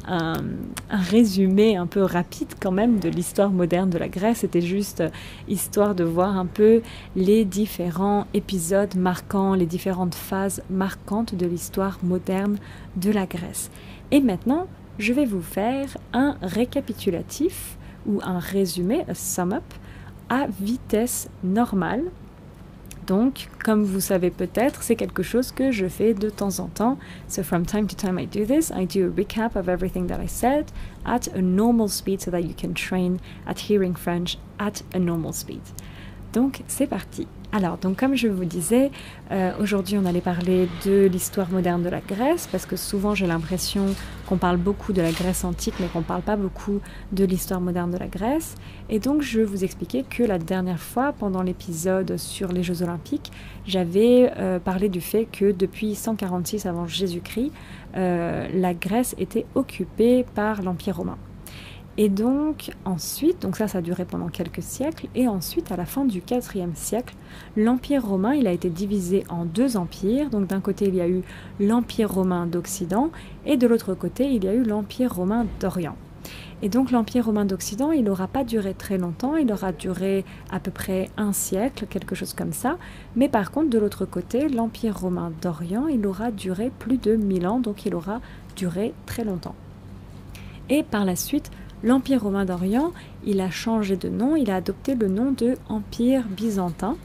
résumé 0.88 1.76
un 1.76 1.86
peu 1.86 2.02
rapide 2.02 2.54
quand 2.60 2.70
même 2.70 3.00
de 3.00 3.08
l'histoire 3.08 3.50
moderne 3.50 3.90
de 3.90 3.98
la 3.98 4.08
Grèce. 4.08 4.38
C'était 4.38 4.60
juste 4.60 5.02
histoire 5.48 5.96
de 5.96 6.04
voir 6.04 6.38
un 6.38 6.46
peu 6.46 6.80
les 7.16 7.44
différents 7.44 8.28
épisodes 8.32 8.94
marquants, 8.94 9.54
les 9.54 9.66
différentes 9.66 10.14
phases 10.14 10.62
marquantes 10.70 11.34
de 11.34 11.46
l'histoire 11.46 11.98
moderne 12.04 12.58
de 12.96 13.10
la 13.10 13.26
Grèce. 13.26 13.72
Et 14.12 14.20
maintenant, 14.20 14.68
je 14.98 15.12
vais 15.12 15.24
vous 15.24 15.42
faire 15.42 15.96
un 16.12 16.36
récapitulatif 16.42 17.76
ou 18.06 18.20
un 18.22 18.38
résumé, 18.38 19.04
un 19.08 19.14
sum 19.14 19.52
up, 19.52 19.62
à 20.28 20.46
vitesse 20.60 21.28
normale. 21.42 22.04
Donc, 23.06 23.48
comme 23.64 23.84
vous 23.84 24.00
savez 24.00 24.30
peut-être, 24.30 24.82
c'est 24.82 24.96
quelque 24.96 25.22
chose 25.22 25.50
que 25.50 25.70
je 25.70 25.86
fais 25.86 26.12
de 26.12 26.28
temps 26.28 26.58
en 26.58 26.66
temps. 26.66 26.98
So 27.26 27.42
from 27.42 27.64
time 27.64 27.86
to 27.86 27.96
time 27.96 28.18
I 28.18 28.26
do 28.26 28.44
this. 28.44 28.70
I 28.70 28.84
do 28.84 29.06
a 29.06 29.10
recap 29.10 29.56
of 29.56 29.68
everything 29.68 30.08
that 30.08 30.20
I 30.22 30.28
said 30.28 30.66
at 31.06 31.28
a 31.34 31.40
normal 31.40 31.88
speed 31.88 32.20
so 32.20 32.30
that 32.30 32.42
you 32.42 32.54
can 32.54 32.74
train 32.74 33.16
at 33.46 33.70
hearing 33.70 33.94
French 33.94 34.36
at 34.58 34.82
a 34.92 34.98
normal 34.98 35.32
speed. 35.32 35.62
Donc, 36.34 36.62
c'est 36.66 36.86
parti. 36.86 37.26
Alors, 37.50 37.78
donc 37.78 37.98
comme 37.98 38.14
je 38.14 38.28
vous 38.28 38.44
disais, 38.44 38.90
euh, 39.30 39.52
aujourd'hui 39.58 39.96
on 39.96 40.04
allait 40.04 40.20
parler 40.20 40.68
de 40.84 41.06
l'histoire 41.06 41.48
moderne 41.50 41.82
de 41.82 41.88
la 41.88 42.00
Grèce, 42.00 42.46
parce 42.46 42.66
que 42.66 42.76
souvent 42.76 43.14
j'ai 43.14 43.26
l'impression 43.26 43.86
qu'on 44.28 44.36
parle 44.36 44.58
beaucoup 44.58 44.92
de 44.92 45.00
la 45.00 45.12
Grèce 45.12 45.44
antique, 45.44 45.72
mais 45.80 45.86
qu'on 45.86 46.00
ne 46.00 46.04
parle 46.04 46.20
pas 46.20 46.36
beaucoup 46.36 46.80
de 47.12 47.24
l'histoire 47.24 47.62
moderne 47.62 47.90
de 47.90 47.96
la 47.96 48.06
Grèce. 48.06 48.54
Et 48.90 48.98
donc 48.98 49.22
je 49.22 49.40
vous 49.40 49.64
expliquer 49.64 50.02
que 50.02 50.22
la 50.22 50.38
dernière 50.38 50.78
fois, 50.78 51.14
pendant 51.18 51.42
l'épisode 51.42 52.18
sur 52.18 52.52
les 52.52 52.62
Jeux 52.62 52.82
olympiques, 52.82 53.32
j'avais 53.66 54.30
euh, 54.36 54.58
parlé 54.58 54.90
du 54.90 55.00
fait 55.00 55.24
que 55.24 55.50
depuis 55.50 55.94
146 55.94 56.66
avant 56.66 56.86
Jésus-Christ, 56.86 57.50
euh, 57.96 58.46
la 58.52 58.74
Grèce 58.74 59.14
était 59.16 59.46
occupée 59.54 60.26
par 60.34 60.60
l'Empire 60.60 60.98
romain. 60.98 61.16
Et 62.00 62.08
donc 62.08 62.70
ensuite, 62.84 63.42
donc 63.42 63.56
ça, 63.56 63.66
a 63.76 63.82
duré 63.82 64.04
pendant 64.04 64.28
quelques 64.28 64.62
siècles, 64.62 65.08
et 65.16 65.26
ensuite, 65.26 65.72
à 65.72 65.76
la 65.76 65.84
fin 65.84 66.04
du 66.04 66.22
IVe 66.30 66.74
siècle, 66.74 67.16
l'Empire 67.56 68.06
romain, 68.06 68.34
il 68.34 68.46
a 68.46 68.52
été 68.52 68.70
divisé 68.70 69.24
en 69.28 69.44
deux 69.44 69.76
empires. 69.76 70.30
Donc 70.30 70.46
d'un 70.46 70.60
côté, 70.60 70.86
il 70.86 70.94
y 70.94 71.00
a 71.00 71.08
eu 71.08 71.22
l'Empire 71.58 72.14
romain 72.14 72.46
d'Occident, 72.46 73.10
et 73.44 73.56
de 73.56 73.66
l'autre 73.66 73.94
côté, 73.94 74.32
il 74.32 74.44
y 74.44 74.48
a 74.48 74.54
eu 74.54 74.62
l'Empire 74.62 75.12
romain 75.12 75.44
d'Orient. 75.58 75.96
Et 76.62 76.68
donc 76.68 76.92
l'Empire 76.92 77.24
romain 77.26 77.44
d'Occident, 77.44 77.90
il 77.90 78.04
n'aura 78.04 78.28
pas 78.28 78.44
duré 78.44 78.74
très 78.74 78.96
longtemps, 78.96 79.34
il 79.34 79.52
aura 79.52 79.72
duré 79.72 80.24
à 80.52 80.60
peu 80.60 80.70
près 80.70 81.08
un 81.16 81.32
siècle, 81.32 81.86
quelque 81.90 82.14
chose 82.14 82.32
comme 82.32 82.52
ça. 82.52 82.78
Mais 83.16 83.28
par 83.28 83.50
contre, 83.50 83.70
de 83.70 83.78
l'autre 83.78 84.04
côté, 84.04 84.48
l'Empire 84.48 85.00
romain 85.00 85.32
d'Orient, 85.42 85.88
il 85.88 86.06
aura 86.06 86.30
duré 86.30 86.70
plus 86.78 86.98
de 86.98 87.16
1000 87.16 87.46
ans, 87.48 87.58
donc 87.58 87.86
il 87.86 87.94
aura 87.96 88.20
duré 88.54 88.94
très 89.06 89.24
longtemps. 89.24 89.56
Et 90.70 90.82
par 90.82 91.04
la 91.04 91.16
suite, 91.16 91.50
l'Empire 91.82 92.22
romain 92.22 92.44
d'Orient, 92.44 92.92
il 93.24 93.40
a 93.40 93.50
changé 93.50 93.96
de 93.96 94.08
nom, 94.08 94.36
il 94.36 94.50
a 94.50 94.56
adopté 94.56 94.94
le 94.94 95.08
nom 95.08 95.32
de 95.32 95.56
Empire 95.68 96.24
byzantin, 96.28 96.96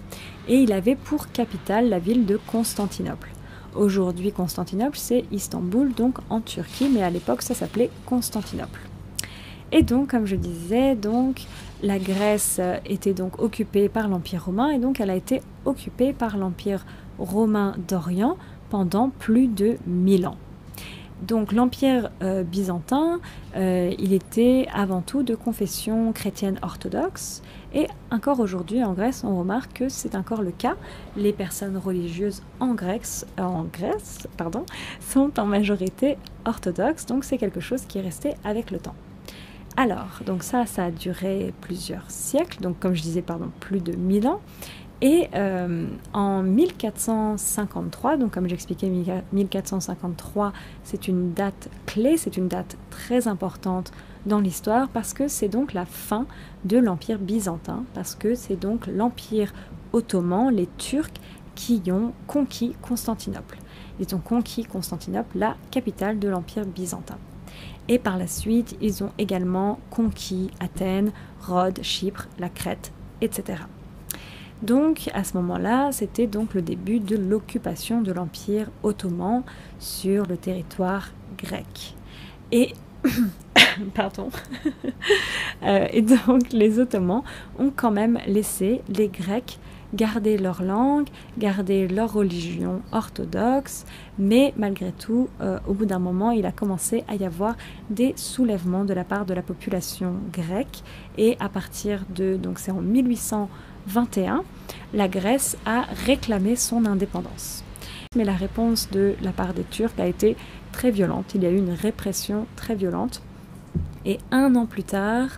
et 0.47 0.57
il 0.57 0.73
avait 0.73 0.95
pour 0.95 1.31
capitale 1.31 1.89
la 1.89 1.99
ville 1.99 2.25
de 2.25 2.39
Constantinople. 2.47 3.31
Aujourd'hui, 3.75 4.31
Constantinople, 4.31 4.97
c'est 4.97 5.25
Istanbul, 5.31 5.93
donc 5.93 6.17
en 6.29 6.41
Turquie, 6.41 6.89
mais 6.93 7.03
à 7.03 7.09
l'époque, 7.09 7.41
ça 7.41 7.55
s'appelait 7.55 7.89
Constantinople. 8.05 8.79
Et 9.71 9.81
donc, 9.81 10.11
comme 10.11 10.27
je 10.27 10.35
disais, 10.35 10.95
donc 10.95 11.41
la 11.81 11.97
Grèce 11.97 12.61
était 12.85 13.13
donc 13.13 13.41
occupée 13.41 13.89
par 13.89 14.07
l'Empire 14.07 14.45
romain 14.45 14.69
et 14.69 14.77
donc 14.77 14.99
elle 14.99 15.09
a 15.09 15.15
été 15.15 15.41
occupée 15.65 16.13
par 16.13 16.37
l'Empire 16.37 16.85
romain 17.17 17.75
d'Orient 17.87 18.37
pendant 18.69 19.09
plus 19.09 19.47
de 19.47 19.77
1000 19.87 20.27
ans. 20.27 20.37
Donc 21.23 21.53
l'Empire 21.53 22.11
euh, 22.21 22.43
byzantin, 22.43 23.21
euh, 23.55 23.93
il 23.97 24.11
était 24.11 24.67
avant 24.73 25.01
tout 25.01 25.23
de 25.23 25.35
confession 25.35 26.11
chrétienne 26.11 26.59
orthodoxe 26.61 27.41
et 27.73 27.87
encore 28.11 28.41
aujourd'hui 28.41 28.83
en 28.83 28.91
Grèce, 28.91 29.23
on 29.23 29.39
remarque 29.39 29.73
que 29.73 29.89
c'est 29.89 30.15
encore 30.15 30.41
le 30.41 30.51
cas. 30.51 30.75
Les 31.15 31.31
personnes 31.31 31.77
religieuses 31.77 32.43
en 32.59 32.73
Grèce, 32.73 33.25
en 33.37 33.63
Grèce 33.63 34.27
pardon, 34.35 34.65
sont 34.99 35.39
en 35.39 35.45
majorité 35.45 36.17
orthodoxes, 36.43 37.05
donc 37.05 37.23
c'est 37.23 37.37
quelque 37.37 37.61
chose 37.61 37.85
qui 37.85 37.99
est 37.99 38.01
resté 38.01 38.33
avec 38.43 38.69
le 38.69 38.79
temps. 38.79 38.95
Alors, 39.75 40.19
donc 40.25 40.43
ça, 40.43 40.65
a 40.77 40.91
duré 40.91 41.51
plusieurs 41.61 42.09
siècles, 42.11 42.61
donc 42.61 42.79
comme 42.79 42.93
je 42.93 43.01
disais, 43.01 43.23
pardon, 43.23 43.49
plus 43.59 43.79
de 43.79 43.93
1000 43.93 44.27
ans. 44.27 44.39
Et 45.03 45.27
euh, 45.35 45.85
en 46.13 46.43
1453, 46.43 48.15
donc 48.15 48.31
comme 48.31 48.47
j'expliquais, 48.47 48.89
1453, 49.33 50.53
c'est 50.85 51.09
une 51.09 51.33
date 51.33 51.69
clé, 51.85 52.15
c'est 52.15 52.37
une 52.37 52.47
date 52.47 52.77
très 52.89 53.27
importante 53.27 53.91
dans 54.25 54.39
l'histoire 54.39 54.87
parce 54.87 55.13
que 55.13 55.27
c'est 55.27 55.49
donc 55.49 55.73
la 55.73 55.85
fin 55.85 56.25
de 56.63 56.77
l'Empire 56.77 57.19
byzantin, 57.19 57.83
parce 57.93 58.15
que 58.15 58.33
c'est 58.33 58.55
donc 58.55 58.87
l'Empire 58.87 59.51
ottoman, 59.91 60.55
les 60.55 60.69
Turcs, 60.77 61.19
qui 61.53 61.81
ont 61.91 62.13
conquis 62.25 62.73
Constantinople. 62.81 63.57
Ils 63.99 64.15
ont 64.15 64.19
conquis 64.19 64.63
Constantinople, 64.63 65.37
la 65.37 65.57
capitale 65.69 66.17
de 66.17 66.29
l'Empire 66.29 66.65
byzantin. 66.65 67.17
Et 67.89 67.99
par 67.99 68.17
la 68.17 68.27
suite, 68.27 68.77
ils 68.79 69.03
ont 69.03 69.11
également 69.17 69.79
conquis 69.89 70.49
Athènes, 70.61 71.11
Rhodes, 71.45 71.83
Chypre, 71.83 72.29
la 72.39 72.47
Crète, 72.47 72.93
etc. 73.19 73.63
Donc 74.63 75.09
à 75.13 75.25
ce 75.25 75.35
moment-là, 75.37 75.91
c'était 75.91 76.25
donc 76.25 76.53
le 76.53 76.61
début 76.61 76.99
de 76.99 77.17
l'occupation 77.17 78.01
de 78.01 78.13
l'Empire 78.13 78.69
ottoman 78.81 79.43
sur 79.77 80.25
le 80.25 80.37
territoire 80.37 81.09
grec. 81.37 81.95
Et 82.51 82.73
pardon. 83.93 84.29
Euh, 85.63 85.87
et 85.93 86.01
donc 86.01 86.51
les 86.51 86.77
Ottomans 86.79 87.23
ont 87.57 87.71
quand 87.73 87.91
même 87.91 88.19
laissé 88.27 88.81
les 88.89 89.07
Grecs 89.07 89.59
garder 89.93 90.37
leur 90.37 90.61
langue, 90.61 91.07
garder 91.37 91.87
leur 91.87 92.11
religion 92.11 92.81
orthodoxe, 92.91 93.85
mais 94.17 94.53
malgré 94.57 94.91
tout, 94.91 95.29
euh, 95.39 95.59
au 95.67 95.73
bout 95.73 95.85
d'un 95.85 95.99
moment, 95.99 96.31
il 96.31 96.45
a 96.45 96.51
commencé 96.51 97.03
à 97.07 97.15
y 97.15 97.25
avoir 97.25 97.55
des 97.89 98.13
soulèvements 98.17 98.83
de 98.85 98.93
la 98.93 99.03
part 99.03 99.25
de 99.25 99.33
la 99.33 99.41
population 99.41 100.15
grecque, 100.33 100.83
et 101.17 101.37
à 101.39 101.47
partir 101.47 102.05
de, 102.13 102.35
donc 102.35 102.59
c'est 102.59 102.71
en 102.71 102.81
1821, 103.87 104.43
la 104.93 105.07
Grèce 105.07 105.57
a 105.65 105.85
réclamé 106.05 106.55
son 106.55 106.85
indépendance. 106.85 107.63
Mais 108.15 108.23
la 108.23 108.35
réponse 108.35 108.89
de 108.91 109.15
la 109.21 109.31
part 109.31 109.53
des 109.53 109.63
Turcs 109.63 109.99
a 109.99 110.07
été 110.07 110.35
très 110.71 110.91
violente, 110.91 111.33
il 111.35 111.43
y 111.43 111.45
a 111.45 111.49
eu 111.49 111.57
une 111.57 111.73
répression 111.73 112.45
très 112.55 112.75
violente. 112.75 113.21
Et 114.05 114.19
un 114.31 114.55
an 114.55 114.65
plus 114.65 114.83
tard, 114.83 115.29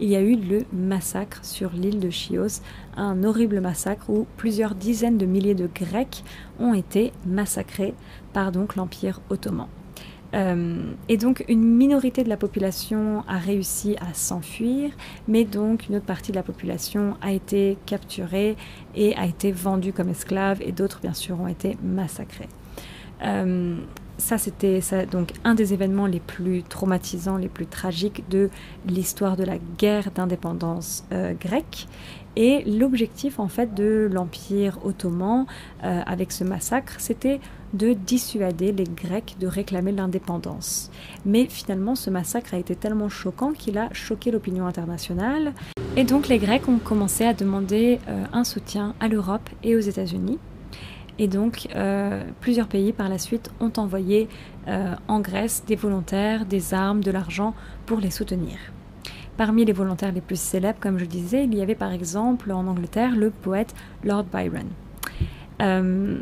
il 0.00 0.08
y 0.08 0.16
a 0.16 0.22
eu 0.22 0.36
le 0.36 0.64
massacre 0.72 1.44
sur 1.44 1.70
l'île 1.72 2.00
de 2.00 2.08
Chios, 2.08 2.62
un 2.96 3.22
horrible 3.22 3.60
massacre 3.60 4.08
où 4.08 4.26
plusieurs 4.38 4.74
dizaines 4.74 5.18
de 5.18 5.26
milliers 5.26 5.54
de 5.54 5.68
Grecs 5.72 6.24
ont 6.58 6.72
été 6.72 7.12
massacrés 7.26 7.94
par 8.32 8.50
donc 8.50 8.76
l'Empire 8.76 9.20
ottoman. 9.28 9.68
Euh, 10.34 10.82
et 11.08 11.16
donc 11.16 11.44
une 11.48 11.62
minorité 11.62 12.24
de 12.24 12.28
la 12.28 12.36
population 12.36 13.22
a 13.28 13.38
réussi 13.38 13.96
à 14.00 14.12
s'enfuir, 14.14 14.90
mais 15.28 15.44
donc 15.44 15.88
une 15.88 15.96
autre 15.96 16.06
partie 16.06 16.32
de 16.32 16.36
la 16.36 16.42
population 16.42 17.16
a 17.22 17.32
été 17.32 17.78
capturée 17.86 18.56
et 18.96 19.14
a 19.16 19.26
été 19.26 19.52
vendue 19.52 19.92
comme 19.92 20.08
esclave, 20.08 20.60
et 20.60 20.72
d'autres 20.72 21.00
bien 21.00 21.14
sûr 21.14 21.40
ont 21.40 21.48
été 21.48 21.76
massacrés. 21.82 22.48
Euh, 23.22 23.76
ça, 24.16 24.38
c'était 24.38 24.80
donc 25.10 25.32
un 25.42 25.54
des 25.54 25.72
événements 25.72 26.06
les 26.06 26.20
plus 26.20 26.62
traumatisants, 26.62 27.36
les 27.36 27.48
plus 27.48 27.66
tragiques 27.66 28.22
de 28.28 28.48
l'histoire 28.86 29.36
de 29.36 29.42
la 29.42 29.58
guerre 29.78 30.10
d'indépendance 30.12 31.04
euh, 31.12 31.34
grecque. 31.34 31.88
Et 32.36 32.64
l'objectif 32.64 33.38
en 33.38 33.48
fait 33.48 33.74
de 33.74 34.08
l'Empire 34.10 34.78
ottoman 34.84 35.46
euh, 35.84 36.02
avec 36.04 36.32
ce 36.32 36.42
massacre, 36.42 36.94
c'était 36.98 37.40
de 37.74 37.92
dissuader 37.92 38.72
les 38.72 38.84
Grecs 38.84 39.36
de 39.38 39.46
réclamer 39.46 39.92
l'indépendance. 39.92 40.90
Mais 41.24 41.46
finalement, 41.46 41.94
ce 41.94 42.10
massacre 42.10 42.54
a 42.54 42.58
été 42.58 42.74
tellement 42.74 43.08
choquant 43.08 43.52
qu'il 43.52 43.78
a 43.78 43.88
choqué 43.92 44.30
l'opinion 44.30 44.66
internationale. 44.66 45.52
Et 45.96 46.04
donc 46.04 46.28
les 46.28 46.38
Grecs 46.38 46.68
ont 46.68 46.78
commencé 46.78 47.24
à 47.24 47.34
demander 47.34 48.00
euh, 48.08 48.24
un 48.32 48.44
soutien 48.44 48.94
à 49.00 49.08
l'Europe 49.08 49.48
et 49.62 49.76
aux 49.76 49.80
États-Unis. 49.80 50.38
Et 51.20 51.28
donc, 51.28 51.68
euh, 51.76 52.24
plusieurs 52.40 52.66
pays 52.66 52.92
par 52.92 53.08
la 53.08 53.18
suite 53.18 53.52
ont 53.60 53.72
envoyé 53.76 54.28
en 55.06 55.20
Grèce 55.20 55.62
des 55.64 55.76
volontaires, 55.76 56.44
des 56.46 56.74
armes, 56.74 57.04
de 57.04 57.10
l'argent 57.12 57.54
pour 57.86 58.00
les 58.00 58.10
soutenir. 58.10 58.56
Parmi 59.36 59.64
les 59.64 59.72
volontaires 59.72 60.12
les 60.12 60.20
plus 60.20 60.38
célèbres, 60.38 60.78
comme 60.80 60.98
je 60.98 61.06
disais, 61.06 61.44
il 61.44 61.54
y 61.54 61.60
avait 61.60 61.74
par 61.74 61.92
exemple 61.92 62.52
en 62.52 62.66
Angleterre 62.66 63.16
le 63.16 63.30
poète 63.30 63.74
Lord 64.04 64.26
Byron. 64.32 64.68
Euh, 65.62 66.18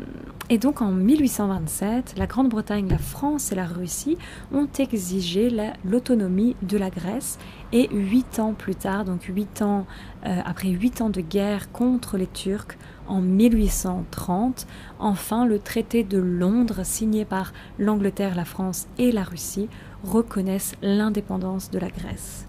et 0.49 0.57
donc 0.57 0.81
en 0.81 0.91
1827, 0.91 2.15
la 2.17 2.27
Grande-Bretagne, 2.27 2.87
la 2.89 2.97
France 2.97 3.51
et 3.51 3.55
la 3.55 3.65
Russie 3.65 4.17
ont 4.53 4.67
exigé 4.77 5.49
l'autonomie 5.85 6.55
de 6.61 6.77
la 6.77 6.89
Grèce 6.89 7.39
et 7.71 7.89
huit 7.91 8.39
ans 8.39 8.53
plus 8.53 8.75
tard, 8.75 9.05
donc 9.05 9.23
huit 9.23 9.61
ans 9.61 9.85
après 10.23 10.69
huit 10.69 11.01
ans 11.01 11.09
de 11.09 11.21
guerre 11.21 11.71
contre 11.71 12.17
les 12.17 12.27
Turcs, 12.27 12.77
en 13.07 13.21
1830, 13.21 14.67
enfin 14.99 15.45
le 15.45 15.59
traité 15.59 16.03
de 16.03 16.17
Londres 16.17 16.85
signé 16.85 17.25
par 17.25 17.53
l'Angleterre, 17.79 18.35
la 18.35 18.45
France 18.45 18.87
et 18.97 19.11
la 19.11 19.23
Russie 19.23 19.69
reconnaissent 20.03 20.75
l'indépendance 20.81 21.71
de 21.71 21.79
la 21.79 21.89
Grèce. 21.89 22.47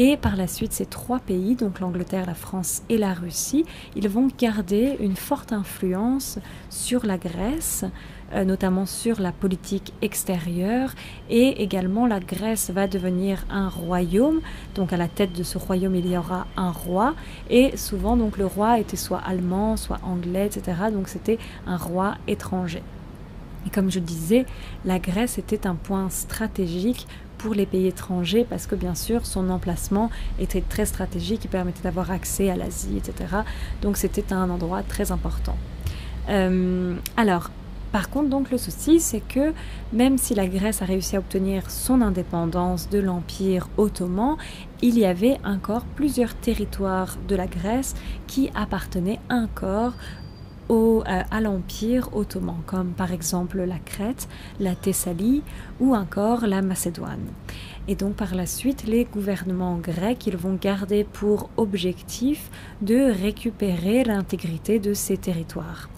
Et 0.00 0.16
par 0.16 0.36
la 0.36 0.46
suite, 0.46 0.72
ces 0.72 0.86
trois 0.86 1.18
pays, 1.18 1.56
donc 1.56 1.80
l'Angleterre, 1.80 2.24
la 2.24 2.34
France 2.34 2.82
et 2.88 2.98
la 2.98 3.14
Russie, 3.14 3.64
ils 3.96 4.08
vont 4.08 4.28
garder 4.38 4.96
une 5.00 5.16
forte 5.16 5.52
influence 5.52 6.38
sur 6.70 7.04
la 7.04 7.18
Grèce, 7.18 7.84
euh, 8.32 8.44
notamment 8.44 8.86
sur 8.86 9.20
la 9.20 9.32
politique 9.32 9.92
extérieure. 10.00 10.92
Et 11.30 11.64
également, 11.64 12.06
la 12.06 12.20
Grèce 12.20 12.70
va 12.70 12.86
devenir 12.86 13.44
un 13.50 13.68
royaume. 13.68 14.40
Donc 14.76 14.92
à 14.92 14.96
la 14.96 15.08
tête 15.08 15.32
de 15.32 15.42
ce 15.42 15.58
royaume, 15.58 15.96
il 15.96 16.08
y 16.08 16.16
aura 16.16 16.46
un 16.56 16.70
roi. 16.70 17.16
Et 17.50 17.76
souvent, 17.76 18.16
donc 18.16 18.38
le 18.38 18.46
roi 18.46 18.78
était 18.78 18.96
soit 18.96 19.22
allemand, 19.26 19.76
soit 19.76 19.98
anglais, 20.04 20.46
etc. 20.46 20.76
Donc 20.92 21.08
c'était 21.08 21.40
un 21.66 21.76
roi 21.76 22.14
étranger. 22.28 22.84
Et 23.66 23.70
comme 23.70 23.90
je 23.90 23.98
disais, 23.98 24.46
la 24.84 25.00
Grèce 25.00 25.38
était 25.38 25.66
un 25.66 25.74
point 25.74 26.08
stratégique 26.08 27.08
pour 27.38 27.54
les 27.54 27.66
pays 27.66 27.86
étrangers 27.86 28.44
parce 28.48 28.66
que 28.66 28.74
bien 28.74 28.94
sûr 28.94 29.24
son 29.24 29.48
emplacement 29.50 30.10
était 30.38 30.60
très 30.60 30.86
stratégique, 30.86 31.44
il 31.44 31.48
permettait 31.48 31.82
d'avoir 31.82 32.10
accès 32.10 32.50
à 32.50 32.56
l'Asie, 32.56 32.96
etc. 32.96 33.36
Donc 33.82 33.96
c'était 33.96 34.32
un 34.32 34.50
endroit 34.50 34.82
très 34.82 35.12
important. 35.12 35.56
Euh, 36.28 36.96
alors, 37.16 37.50
par 37.92 38.10
contre, 38.10 38.28
donc 38.28 38.50
le 38.50 38.58
souci, 38.58 39.00
c'est 39.00 39.20
que 39.20 39.54
même 39.94 40.18
si 40.18 40.34
la 40.34 40.46
Grèce 40.46 40.82
a 40.82 40.84
réussi 40.84 41.16
à 41.16 41.20
obtenir 41.20 41.70
son 41.70 42.02
indépendance 42.02 42.90
de 42.90 42.98
l'Empire 42.98 43.68
ottoman, 43.78 44.36
il 44.82 44.98
y 44.98 45.06
avait 45.06 45.38
encore 45.42 45.84
plusieurs 45.96 46.34
territoires 46.34 47.16
de 47.26 47.34
la 47.34 47.46
Grèce 47.46 47.94
qui 48.26 48.50
appartenaient 48.54 49.20
encore 49.30 49.94
au, 50.68 51.02
à 51.06 51.40
l'Empire 51.40 52.08
ottoman, 52.14 52.60
comme 52.66 52.92
par 52.92 53.12
exemple 53.12 53.62
la 53.62 53.78
Crète, 53.78 54.28
la 54.60 54.74
Thessalie 54.74 55.42
ou 55.80 55.94
encore 55.94 56.46
la 56.46 56.62
Macédoine. 56.62 57.26
Et 57.88 57.94
donc 57.94 58.14
par 58.14 58.34
la 58.34 58.46
suite, 58.46 58.84
les 58.86 59.04
gouvernements 59.04 59.78
grecs, 59.78 60.26
ils 60.26 60.36
vont 60.36 60.58
garder 60.60 61.04
pour 61.04 61.50
objectif 61.56 62.50
de 62.82 63.10
récupérer 63.10 64.04
l'intégrité 64.04 64.78
de 64.78 64.94
ces 64.94 65.16
territoires. 65.16 65.88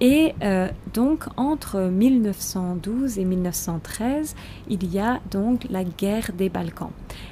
Et 0.00 0.34
euh, 0.42 0.68
donc 0.92 1.24
entre 1.38 1.80
1912 1.80 3.18
et 3.18 3.24
1913, 3.24 4.34
il 4.68 4.92
y 4.92 4.98
a 4.98 5.20
donc 5.30 5.66
la 5.70 5.84
guerre 5.84 6.32
des 6.36 6.50
Balkans. 6.50 6.90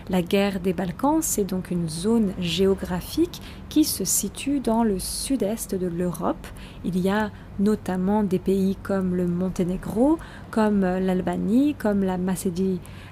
La 0.09 0.23
guerre 0.23 0.61
des 0.61 0.73
Balkans, 0.73 1.19
c'est 1.21 1.45
donc 1.45 1.71
une 1.71 1.91
zone 1.91 2.33
géographique 2.39 3.43
qui 3.69 3.85
se 3.85 4.05
situe 4.05 4.61
dans 4.61 4.83
le 4.83 4.99
sud-est 4.99 5.75
de 5.75 5.87
l'Europe. 5.87 6.47
Il 6.85 6.99
y 6.99 7.11
a 7.11 7.31
notamment 7.59 8.23
des 8.23 8.39
pays 8.39 8.77
comme 8.83 9.15
le 9.15 9.27
Monténégro, 9.27 10.19
comme 10.51 10.81
l'Albanie, 10.81 11.75
comme 11.75 12.03
la 12.03 12.19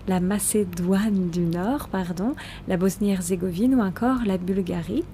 la 0.09 0.21
Macédoine 0.21 1.31
du 1.31 1.43
Nord, 1.43 1.89
pardon, 1.89 2.35
la 2.69 2.77
Bosnie-Herzégovine 2.77 3.75
ou 3.75 3.81
encore 3.81 4.21
la 4.25 4.39
Bulgarie. 4.39 5.05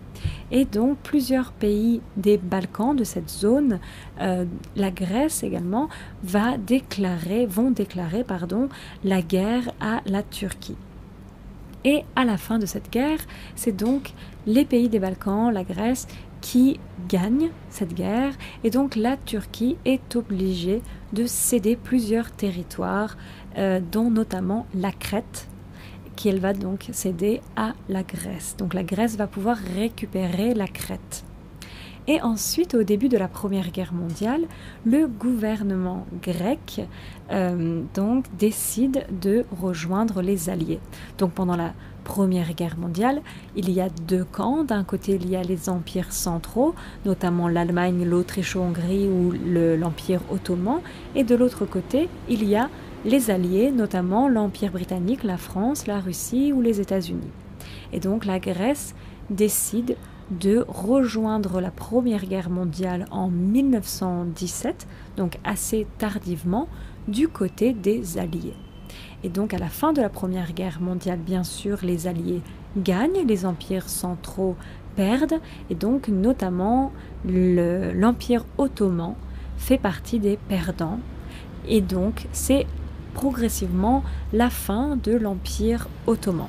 Et 0.51 0.65
donc 0.65 0.99
plusieurs 0.99 1.53
pays 1.53 2.01
des 2.17 2.39
Balkans, 2.39 2.95
de 2.95 3.05
cette 3.05 3.31
zone, 3.31 3.81
euh, 4.21 4.45
la 4.77 4.91
Grèce 4.91 5.43
également, 5.43 5.89
va 6.23 6.57
déclarer, 6.57 7.47
vont 7.47 7.71
déclarer 7.71 8.25
pardon, 8.25 8.69
la 9.05 9.23
guerre 9.23 9.73
à 9.81 10.01
la 10.07 10.23
Turquie. 10.23 10.77
Et 11.85 12.05
à 12.17 12.25
la 12.25 12.37
fin 12.37 12.59
de 12.59 12.67
cette 12.67 12.91
guerre, 12.91 13.21
c'est 13.55 13.77
donc 13.77 14.13
les 14.47 14.65
pays 14.65 14.89
des 14.89 14.99
Balkans, 14.99 15.53
la 15.53 15.65
Grèce, 15.65 16.07
qui 16.41 16.79
gagnent 17.09 17.51
cette 17.71 17.95
guerre 17.95 18.35
et 18.65 18.71
donc 18.71 18.97
la 18.97 19.17
Turquie 19.17 19.77
est 19.85 20.17
obligée 20.17 20.83
de 21.13 21.27
céder 21.27 21.77
plusieurs 21.77 22.31
territoires, 22.31 23.17
euh, 23.57 23.81
dont 23.81 24.11
notamment 24.11 24.67
la 24.75 24.93
Crète, 24.93 25.49
qu'elle 26.19 26.41
va 26.41 26.53
donc 26.53 26.89
céder 26.91 27.41
à 27.55 27.75
la 27.89 28.03
Grèce. 28.03 28.57
Donc 28.59 28.75
la 28.75 28.83
Grèce 28.83 29.17
va 29.17 29.29
pouvoir 29.29 29.57
récupérer 29.77 30.53
la 30.53 30.67
Crète. 30.67 31.25
Et 32.09 32.21
ensuite, 32.23 32.75
au 32.75 32.83
début 32.83 33.09
de 33.09 33.19
la 33.19 33.29
Première 33.29 33.71
Guerre 33.71 33.93
mondiale, 33.93 34.47
le 34.85 35.07
gouvernement 35.07 36.07
grec 36.23 36.81
euh, 37.31 37.83
donc 37.95 38.25
décide 38.37 39.05
de 39.21 39.45
rejoindre 39.61 40.23
les 40.23 40.49
Alliés. 40.51 40.81
Donc 41.19 41.33
pendant 41.33 41.55
la 41.55 41.75
Première 42.03 42.55
Guerre 42.55 42.79
mondiale, 42.79 43.21
il 43.55 43.71
y 43.71 43.81
a 43.81 43.91
deux 43.91 44.25
camps. 44.25 44.65
D'un 44.65 44.83
côté, 44.83 45.17
il 45.21 45.29
y 45.29 45.37
a 45.37 45.43
les 45.43 45.69
empires 45.69 46.13
centraux, 46.13 46.75
notamment 47.05 47.47
l'Allemagne, 47.47 48.05
l'Autriche-Hongrie 48.05 49.07
ou 49.07 49.33
l'Empire 49.77 50.23
ottoman, 50.31 50.81
et 51.15 51.23
de 51.23 51.35
l'autre 51.37 51.67
côté, 51.67 52.09
il 52.29 52.43
y 52.45 52.57
a 52.57 52.71
les 53.05 53.31
Alliés, 53.31 53.71
notamment 53.71 54.29
l'Empire 54.29 54.73
britannique, 54.73 55.23
la 55.25 55.37
France, 55.37 55.87
la 55.87 56.01
Russie 56.01 56.53
ou 56.53 56.61
les 56.61 56.81
États-Unis. 56.81 57.31
Et 57.93 58.01
donc 58.01 58.25
la 58.25 58.39
Grèce 58.39 58.95
décide 59.31 59.97
de 60.31 60.65
rejoindre 60.69 61.61
la 61.61 61.71
Première 61.71 62.27
Guerre 62.27 62.51
mondiale 62.51 63.07
en 63.11 63.29
1917, 63.29 64.87
donc 65.17 65.39
assez 65.45 65.87
tardivement, 65.99 66.69
du 67.07 67.29
côté 67.29 67.73
des 67.73 68.19
Alliés. 68.19 68.55
Et 69.25 69.31
donc 69.31 69.55
à 69.55 69.59
la 69.59 69.69
fin 69.69 69.93
de 69.93 70.03
la 70.03 70.11
Première 70.11 70.53
Guerre 70.53 70.81
mondiale, 70.81 71.19
bien 71.19 71.45
sûr, 71.45 71.79
les 71.83 72.07
Alliés 72.07 72.43
gagnent, 72.77 73.27
les 73.27 73.47
empires 73.47 73.89
centraux 73.89 74.57
perdent, 74.97 75.41
et 75.71 75.75
donc 75.75 76.09
notamment 76.09 76.93
l'Empire 77.25 78.45
ottoman 78.59 79.15
fait 79.57 79.79
partie 79.79 80.19
des 80.19 80.37
perdants. 80.37 80.99
Et 81.67 81.81
donc 81.81 82.27
c'est 82.33 82.67
progressivement 83.19 84.05
la 84.33 84.49
fin 84.49 84.97
de 84.97 85.11
l'Empire 85.11 85.89
ottoman. 86.07 86.47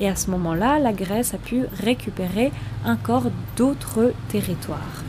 Et 0.00 0.08
à 0.08 0.14
ce 0.16 0.30
moment-là, 0.30 0.78
la 0.78 0.92
Grèce 0.92 1.32
a 1.32 1.38
pu 1.38 1.64
récupérer 1.82 2.52
encore 2.84 3.28
d'autres 3.56 4.12
territoires. 4.28 5.02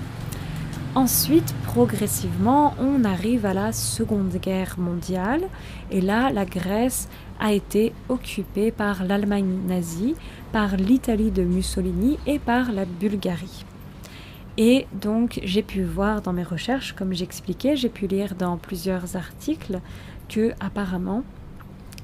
Ensuite, 0.96 1.54
progressivement, 1.66 2.76
on 2.80 3.04
arrive 3.04 3.46
à 3.46 3.54
la 3.54 3.74
Seconde 3.74 4.38
Guerre 4.42 4.76
mondiale 4.78 5.44
et 5.92 6.00
là, 6.00 6.32
la 6.32 6.46
Grèce 6.46 7.10
a 7.42 7.52
été 7.52 7.92
occupée 8.08 8.72
par 8.72 9.04
l'Allemagne 9.04 9.60
nazie, 9.68 10.16
par 10.54 10.78
l'Italie 10.78 11.32
de 11.32 11.44
Mussolini 11.44 12.20
et 12.26 12.40
par 12.40 12.72
la 12.72 12.86
Bulgarie. 12.86 13.66
Et 14.58 14.86
donc, 14.94 15.40
j'ai 15.44 15.64
pu 15.64 15.82
voir 15.84 16.22
dans 16.22 16.34
mes 16.34 16.44
recherches, 16.44 16.94
comme 16.94 17.14
j'expliquais, 17.14 17.76
j'ai 17.78 17.90
pu 17.90 18.08
lire 18.08 18.36
dans 18.36 18.58
plusieurs 18.58 19.16
articles 19.16 19.80
apparemment 20.60 21.24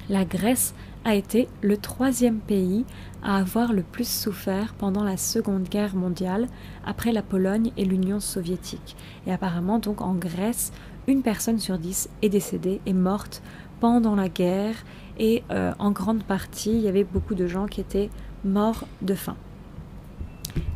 la 0.08 0.24
Grèce 0.24 0.74
a 1.04 1.14
été 1.14 1.48
le 1.62 1.76
troisième 1.76 2.38
pays 2.38 2.84
à 3.22 3.36
avoir 3.36 3.72
le 3.72 3.82
plus 3.82 4.08
souffert 4.08 4.74
pendant 4.74 5.04
la 5.04 5.16
Seconde 5.16 5.64
Guerre 5.64 5.94
mondiale, 5.94 6.46
après 6.84 7.12
la 7.12 7.22
Pologne 7.22 7.72
et 7.76 7.84
l'Union 7.84 8.20
soviétique. 8.20 8.96
Et 9.26 9.32
apparemment, 9.32 9.78
donc 9.78 10.00
en 10.00 10.14
Grèce, 10.14 10.72
une 11.06 11.22
personne 11.22 11.58
sur 11.58 11.78
dix 11.78 12.08
est 12.22 12.28
décédée, 12.28 12.80
est 12.86 12.92
morte 12.92 13.42
pendant 13.80 14.14
la 14.14 14.28
guerre, 14.28 14.76
et 15.18 15.42
euh, 15.50 15.72
en 15.78 15.90
grande 15.90 16.22
partie, 16.22 16.72
il 16.72 16.80
y 16.80 16.88
avait 16.88 17.04
beaucoup 17.04 17.34
de 17.34 17.46
gens 17.46 17.66
qui 17.66 17.80
étaient 17.80 18.10
morts 18.44 18.86
de 19.02 19.14
faim. 19.14 19.36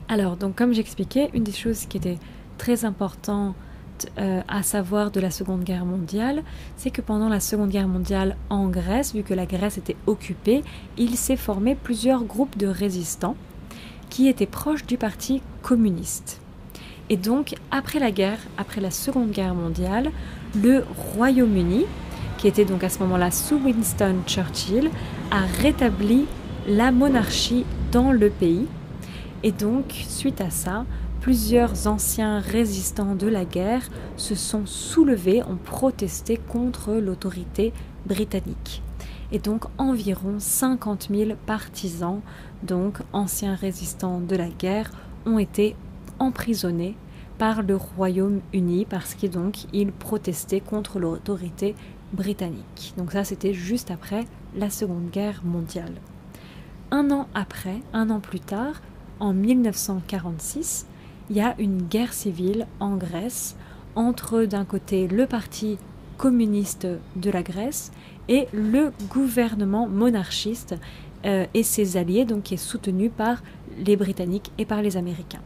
Alors, 0.09 0.37
donc 0.37 0.57
comme 0.57 0.73
j'expliquais, 0.73 1.31
une 1.33 1.45
des 1.45 1.53
choses 1.53 1.87
qui 1.87 1.97
était 1.97 2.19
très 2.59 2.85
importante 2.85 3.55
euh, 4.19 4.43
à 4.49 4.63
savoir 4.63 5.11
de 5.11 5.21
la 5.21 5.31
Seconde 5.31 5.65
Guerre 5.65 5.85
mondiale, 5.85 6.43
c'est 6.77 6.91
que 6.91 7.01
pendant 7.01 7.29
la 7.29 7.41
Seconde 7.41 7.71
Guerre 7.71 7.89
mondiale 7.89 8.37
en 8.51 8.69
Grèce, 8.69 9.15
vu 9.15 9.23
que 9.23 9.35
la 9.35 9.47
Grèce 9.47 9.79
était 9.79 9.97
occupée, 10.07 10.63
il 10.99 11.17
s'est 11.17 11.37
formé 11.37 11.75
plusieurs 11.75 12.25
groupes 12.25 12.57
de 12.59 12.67
résistants 12.67 13.37
qui 14.11 14.29
étaient 14.29 14.47
proches 14.47 14.87
du 14.87 14.97
Parti 14.97 15.43
communiste. 15.63 16.41
Et 17.11 17.17
donc, 17.17 17.55
après 17.71 17.99
la 17.99 18.11
guerre, 18.11 18.39
après 18.59 18.81
la 18.81 18.91
Seconde 18.91 19.31
Guerre 19.31 19.55
mondiale, 19.55 20.11
le 20.55 20.85
Royaume-Uni, 21.15 21.85
qui 22.39 22.49
était 22.49 22.65
donc 22.65 22.85
à 22.85 22.89
ce 22.89 22.99
moment-là 23.01 23.31
sous 23.31 23.57
Winston 23.57 24.17
Churchill, 24.27 24.91
a 25.31 25.41
rétabli 25.61 26.27
la 26.67 26.91
monarchie 26.91 27.65
dans 27.91 28.13
le 28.13 28.31
pays. 28.31 28.67
Et 29.43 29.53
donc, 29.53 29.85
suite 30.09 30.41
à 30.41 30.51
ça, 30.51 30.85
plusieurs 31.23 31.87
anciens 31.87 32.41
résistants 32.41 33.15
de 33.15 33.29
la 33.29 33.45
guerre 33.45 33.89
se 34.17 34.35
sont 34.35 34.67
soulevés, 34.67 35.41
ont 35.45 35.57
protesté 35.57 36.37
contre 36.37 36.95
l'autorité 36.95 37.73
britannique. 38.07 38.83
Et 39.31 39.39
donc 39.39 39.67
environ 39.79 40.41
50 40.41 41.11
000 41.15 41.31
partisans, 41.47 42.21
donc 42.65 42.99
anciens 43.13 43.55
résistants 43.55 44.19
de 44.19 44.35
la 44.35 44.49
guerre, 44.49 44.91
ont 45.25 45.39
été 45.39 45.77
emprisonnés 46.19 46.97
par 47.39 47.63
le 47.63 47.77
Royaume-Uni 47.77 48.85
parce 48.85 49.15
qu'ils 49.15 49.31
donc 49.31 49.73
ils 49.73 49.93
protestaient 49.93 50.61
contre 50.61 50.99
l'autorité 50.99 51.77
britannique. 52.13 52.95
Donc 52.97 53.13
ça 53.13 53.23
c'était 53.23 53.55
juste 53.55 53.93
après 53.93 54.25
la 54.57 54.71
Seconde 54.71 55.09
Guerre 55.11 55.43
mondiale. 55.45 55.95
Un 56.91 57.13
an 57.13 57.29
après, 57.33 57.81
un 57.93 58.11
an 58.11 58.19
plus 58.19 58.41
tard, 58.41 58.83
en 59.21 59.33
1946, 59.33 60.87
il 61.33 61.39
y 61.39 61.41
a 61.41 61.55
une 61.59 61.81
guerre 61.81 62.13
civile 62.13 62.67
en 62.79 62.97
Grèce 62.97 63.57
entre 63.95 64.45
d'un 64.45 64.67
côté 64.67 65.09
le 65.09 65.25
parti 65.25 65.79
communiste 66.19 66.87
de 67.17 67.31
la 67.31 67.43
Grèce 67.43 67.91
et 68.29 68.49
le 68.53 68.93
gouvernement 69.09 69.89
monarchiste 69.89 70.75
euh, 71.25 71.47
et 71.55 71.63
ses 71.63 71.97
alliés, 71.97 72.27
donc 72.27 72.43
qui 72.43 72.55
est 72.55 72.59
soutenu 72.59 73.09
par 73.09 73.43
les 73.79 73.97
Britanniques 73.97 74.53
et 74.59 74.67
par 74.67 74.83
les 74.83 74.99
Américains. 74.99 75.41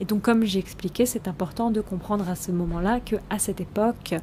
Et 0.00 0.04
donc, 0.04 0.22
comme 0.22 0.44
j'ai 0.44 0.58
expliqué, 0.58 1.06
c'est 1.06 1.28
important 1.28 1.70
de 1.70 1.82
comprendre 1.82 2.28
à 2.28 2.34
ce 2.34 2.50
moment-là 2.50 2.98
que 2.98 3.14
à 3.30 3.38
cette 3.38 3.60
époque, 3.60 4.16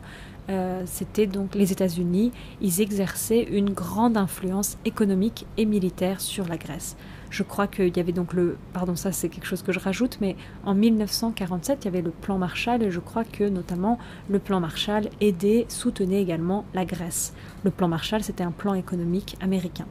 euh, 0.49 0.83
c'était 0.85 1.27
donc 1.27 1.55
les 1.55 1.71
États-Unis, 1.71 2.33
ils 2.59 2.81
exerçaient 2.81 3.43
une 3.43 3.69
grande 3.69 4.17
influence 4.17 4.77
économique 4.83 5.45
et 5.55 5.65
militaire 5.65 6.19
sur 6.19 6.45
la 6.45 6.57
Grèce. 6.57 6.97
Je 7.35 7.43
crois 7.43 7.67
qu'il 7.67 7.97
y 7.97 7.99
avait 7.99 8.13
donc 8.13 8.31
le, 8.31 8.55
pardon, 8.71 8.95
ça 8.95 9.11
c'est 9.11 9.27
quelque 9.27 9.45
chose 9.45 9.61
que 9.61 9.73
je 9.73 9.79
rajoute, 9.79 10.19
mais 10.21 10.37
en 10.63 10.73
1947, 10.73 11.79
il 11.81 11.85
y 11.85 11.87
avait 11.89 12.01
le 12.01 12.11
plan 12.11 12.37
Marshall 12.37 12.81
et 12.81 12.91
je 12.91 13.01
crois 13.01 13.25
que 13.25 13.43
notamment 13.43 13.99
le 14.29 14.39
plan 14.39 14.61
Marshall 14.61 15.09
aidait, 15.19 15.65
soutenait 15.67 16.21
également 16.21 16.63
la 16.73 16.85
Grèce. 16.85 17.33
Le 17.65 17.71
plan 17.71 17.89
Marshall, 17.89 18.23
c'était 18.23 18.45
un 18.45 18.51
plan 18.51 18.73
économique 18.73 19.35
américain. 19.41 19.85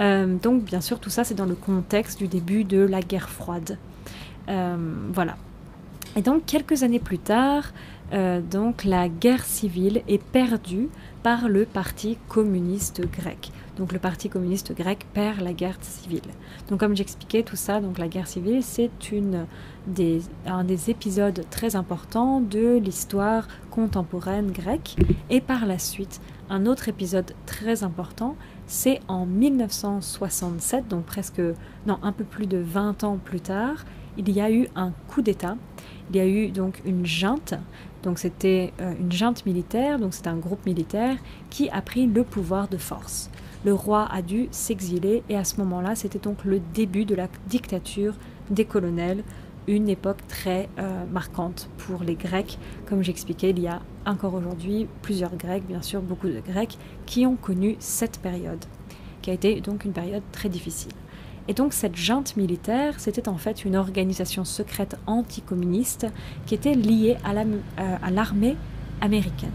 Euh, 0.00 0.36
donc 0.36 0.64
bien 0.64 0.82
sûr, 0.82 1.00
tout 1.00 1.08
ça 1.08 1.24
c'est 1.24 1.34
dans 1.34 1.46
le 1.46 1.54
contexte 1.54 2.18
du 2.18 2.28
début 2.28 2.64
de 2.64 2.80
la 2.80 3.00
guerre 3.00 3.30
froide. 3.30 3.78
Euh, 4.50 4.76
voilà. 5.14 5.38
Et 6.14 6.20
donc 6.20 6.44
quelques 6.44 6.82
années 6.82 6.98
plus 6.98 7.20
tard, 7.20 7.72
euh, 8.12 8.42
donc 8.42 8.84
la 8.84 9.08
guerre 9.08 9.46
civile 9.46 10.02
est 10.08 10.22
perdue 10.22 10.90
par 11.22 11.48
le 11.48 11.64
parti 11.64 12.18
communiste 12.28 13.00
grec. 13.10 13.50
Donc 13.80 13.94
le 13.94 13.98
Parti 13.98 14.28
communiste 14.28 14.74
grec 14.74 15.06
perd 15.14 15.40
la 15.40 15.54
guerre 15.54 15.78
civile. 15.80 16.20
Donc 16.68 16.78
comme 16.80 16.94
j'expliquais 16.94 17.42
tout 17.42 17.56
ça, 17.56 17.80
donc 17.80 17.98
la 17.98 18.08
guerre 18.08 18.28
civile 18.28 18.62
c'est 18.62 18.90
un 20.46 20.64
des 20.64 20.90
épisodes 20.90 21.44
très 21.50 21.76
importants 21.76 22.40
de 22.42 22.76
l'histoire 22.76 23.48
contemporaine 23.70 24.52
grecque 24.52 24.96
et 25.30 25.40
par 25.40 25.64
la 25.64 25.78
suite 25.78 26.20
un 26.50 26.66
autre 26.66 26.88
épisode 26.88 27.32
très 27.46 27.82
important 27.82 28.36
c'est 28.66 29.00
en 29.08 29.24
1967 29.24 30.86
donc 30.88 31.06
presque 31.06 31.40
non 31.86 31.98
un 32.02 32.12
peu 32.12 32.24
plus 32.24 32.46
de 32.46 32.58
20 32.58 33.04
ans 33.04 33.18
plus 33.24 33.40
tard 33.40 33.86
il 34.18 34.30
y 34.30 34.40
a 34.40 34.50
eu 34.50 34.68
un 34.76 34.92
coup 35.08 35.22
d'État 35.22 35.56
il 36.10 36.16
y 36.16 36.20
a 36.20 36.26
eu 36.26 36.48
donc 36.50 36.82
une 36.84 37.06
junte 37.06 37.54
donc 38.02 38.18
c'était 38.18 38.72
euh, 38.80 38.94
une 38.98 39.12
junte 39.12 39.44
militaire, 39.44 39.98
donc 39.98 40.14
c'est 40.14 40.26
un 40.26 40.36
groupe 40.36 40.64
militaire 40.64 41.16
qui 41.50 41.68
a 41.70 41.82
pris 41.82 42.06
le 42.06 42.24
pouvoir 42.24 42.68
de 42.68 42.76
force. 42.76 43.30
Le 43.62 43.74
roi 43.74 44.08
a 44.10 44.22
dû 44.22 44.48
s'exiler 44.50 45.22
et 45.28 45.36
à 45.36 45.44
ce 45.44 45.56
moment-là, 45.58 45.94
c'était 45.94 46.18
donc 46.18 46.44
le 46.44 46.60
début 46.72 47.04
de 47.04 47.14
la 47.14 47.28
dictature 47.46 48.14
des 48.48 48.64
colonels, 48.64 49.22
une 49.68 49.90
époque 49.90 50.26
très 50.28 50.70
euh, 50.78 51.04
marquante 51.12 51.68
pour 51.76 52.02
les 52.02 52.14
Grecs. 52.14 52.58
Comme 52.86 53.02
j'expliquais, 53.02 53.50
il 53.50 53.60
y 53.60 53.68
a 53.68 53.82
encore 54.06 54.32
aujourd'hui 54.32 54.88
plusieurs 55.02 55.36
Grecs, 55.36 55.66
bien 55.66 55.82
sûr 55.82 56.00
beaucoup 56.00 56.28
de 56.28 56.40
Grecs, 56.40 56.78
qui 57.04 57.26
ont 57.26 57.36
connu 57.36 57.76
cette 57.80 58.18
période, 58.20 58.64
qui 59.20 59.30
a 59.30 59.34
été 59.34 59.60
donc 59.60 59.84
une 59.84 59.92
période 59.92 60.22
très 60.32 60.48
difficile. 60.48 60.92
Et 61.46 61.52
donc 61.52 61.74
cette 61.74 61.96
junte 61.96 62.36
militaire, 62.36 62.98
c'était 62.98 63.28
en 63.28 63.36
fait 63.36 63.66
une 63.66 63.76
organisation 63.76 64.44
secrète 64.46 64.96
anticommuniste 65.06 66.06
qui 66.46 66.54
était 66.54 66.74
liée 66.74 67.18
euh, 67.26 67.96
à 68.02 68.10
l'armée 68.10 68.56
américaine. 69.02 69.52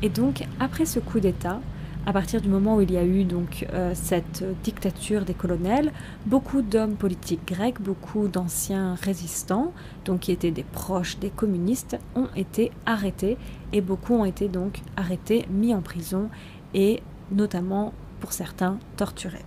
Et 0.00 0.08
donc 0.08 0.44
après 0.58 0.86
ce 0.86 0.98
coup 0.98 1.20
d'État, 1.20 1.60
à 2.04 2.12
partir 2.12 2.40
du 2.40 2.48
moment 2.48 2.76
où 2.76 2.80
il 2.80 2.90
y 2.90 2.96
a 2.96 3.04
eu 3.04 3.24
donc 3.24 3.66
euh, 3.72 3.92
cette 3.94 4.44
dictature 4.64 5.24
des 5.24 5.34
colonels, 5.34 5.92
beaucoup 6.26 6.62
d'hommes 6.62 6.96
politiques 6.96 7.46
grecs, 7.46 7.80
beaucoup 7.80 8.26
d'anciens 8.26 8.96
résistants, 8.96 9.72
donc 10.04 10.20
qui 10.20 10.32
étaient 10.32 10.50
des 10.50 10.64
proches 10.64 11.18
des 11.18 11.30
communistes, 11.30 11.96
ont 12.16 12.28
été 12.34 12.72
arrêtés 12.86 13.38
et 13.72 13.80
beaucoup 13.80 14.14
ont 14.14 14.24
été 14.24 14.48
donc 14.48 14.80
arrêtés, 14.96 15.46
mis 15.50 15.74
en 15.74 15.80
prison 15.80 16.28
et 16.74 17.02
notamment 17.30 17.92
pour 18.20 18.32
certains 18.32 18.78
torturés. 18.96 19.44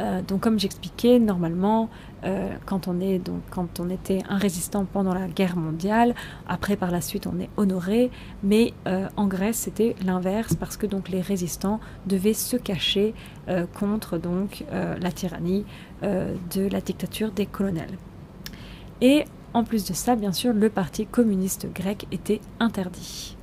Euh, 0.00 0.22
donc 0.22 0.40
comme 0.40 0.58
j'expliquais, 0.58 1.18
normalement, 1.18 1.90
euh, 2.24 2.48
quand, 2.66 2.88
on 2.88 3.90
était 3.90 4.22
un 4.28 4.38
résistant 4.38 4.86
pendant 4.90 5.12
la 5.12 5.28
guerre 5.28 5.56
mondiale, 5.56 6.14
après 6.48 6.76
par 6.76 6.90
la 6.90 7.00
suite 7.00 7.26
on 7.26 7.38
est 7.38 7.50
honoré, 7.56 8.10
mais 8.42 8.72
euh, 8.86 9.08
en 9.16 9.26
Grèce 9.26 9.56
c'était 9.56 9.94
l'inverse 10.04 10.54
parce 10.54 10.76
que 10.76 10.86
donc 10.86 11.08
les 11.08 11.20
résistants 11.20 11.80
devaient 12.06 12.34
se 12.34 12.56
cacher 12.56 13.14
contre 13.74 14.18
donc 14.18 14.64
la 14.70 15.10
tyrannie 15.10 15.64
de 16.02 16.68
la 16.68 16.80
dictature 16.80 17.32
des 17.32 17.44
colonels. 17.44 17.98
Et 19.00 19.24
en 19.52 19.64
plus 19.64 19.84
de 19.84 19.94
ça, 19.94 20.14
bien 20.14 20.32
sûr, 20.32 20.52
le 20.52 20.70
parti 20.70 21.06
communiste 21.06 21.66
grec 21.74 22.06
était 22.12 22.40
interdit. 22.60 23.36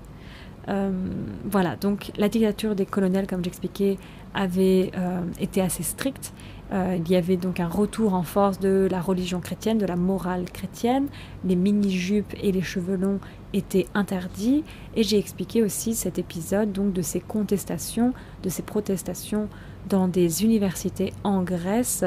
voilà, 1.45 1.75
donc 1.75 2.11
la 2.17 2.29
dictature 2.29 2.75
des 2.75 2.85
colonels, 2.85 3.27
comme 3.27 3.43
j'expliquais, 3.43 3.97
avait 4.33 4.91
euh, 4.97 5.21
été 5.39 5.61
assez 5.61 5.83
stricte. 5.83 6.33
Euh, 6.71 6.97
il 6.99 7.11
y 7.11 7.15
avait 7.15 7.37
donc 7.37 7.59
un 7.59 7.67
retour 7.67 8.13
en 8.13 8.21
force 8.21 8.59
de 8.59 8.87
la 8.91 9.01
religion 9.01 9.39
chrétienne, 9.39 9.79
de 9.79 9.87
la 9.87 9.95
morale 9.95 10.45
chrétienne. 10.45 11.07
Les 11.43 11.55
mini-jupes 11.55 12.33
et 12.41 12.51
les 12.51 12.61
cheveux 12.61 12.95
longs 12.95 13.19
étaient 13.53 13.87
interdits. 13.95 14.63
Et 14.95 15.01
j'ai 15.01 15.17
expliqué 15.17 15.63
aussi 15.63 15.95
cet 15.95 16.19
épisode 16.19 16.71
donc 16.71 16.93
de 16.93 17.01
ces 17.01 17.19
contestations, 17.19 18.13
de 18.43 18.49
ces 18.49 18.61
protestations 18.61 19.49
dans 19.87 20.07
des 20.07 20.43
universités 20.43 21.13
en 21.23 21.41
Grèce, 21.41 22.03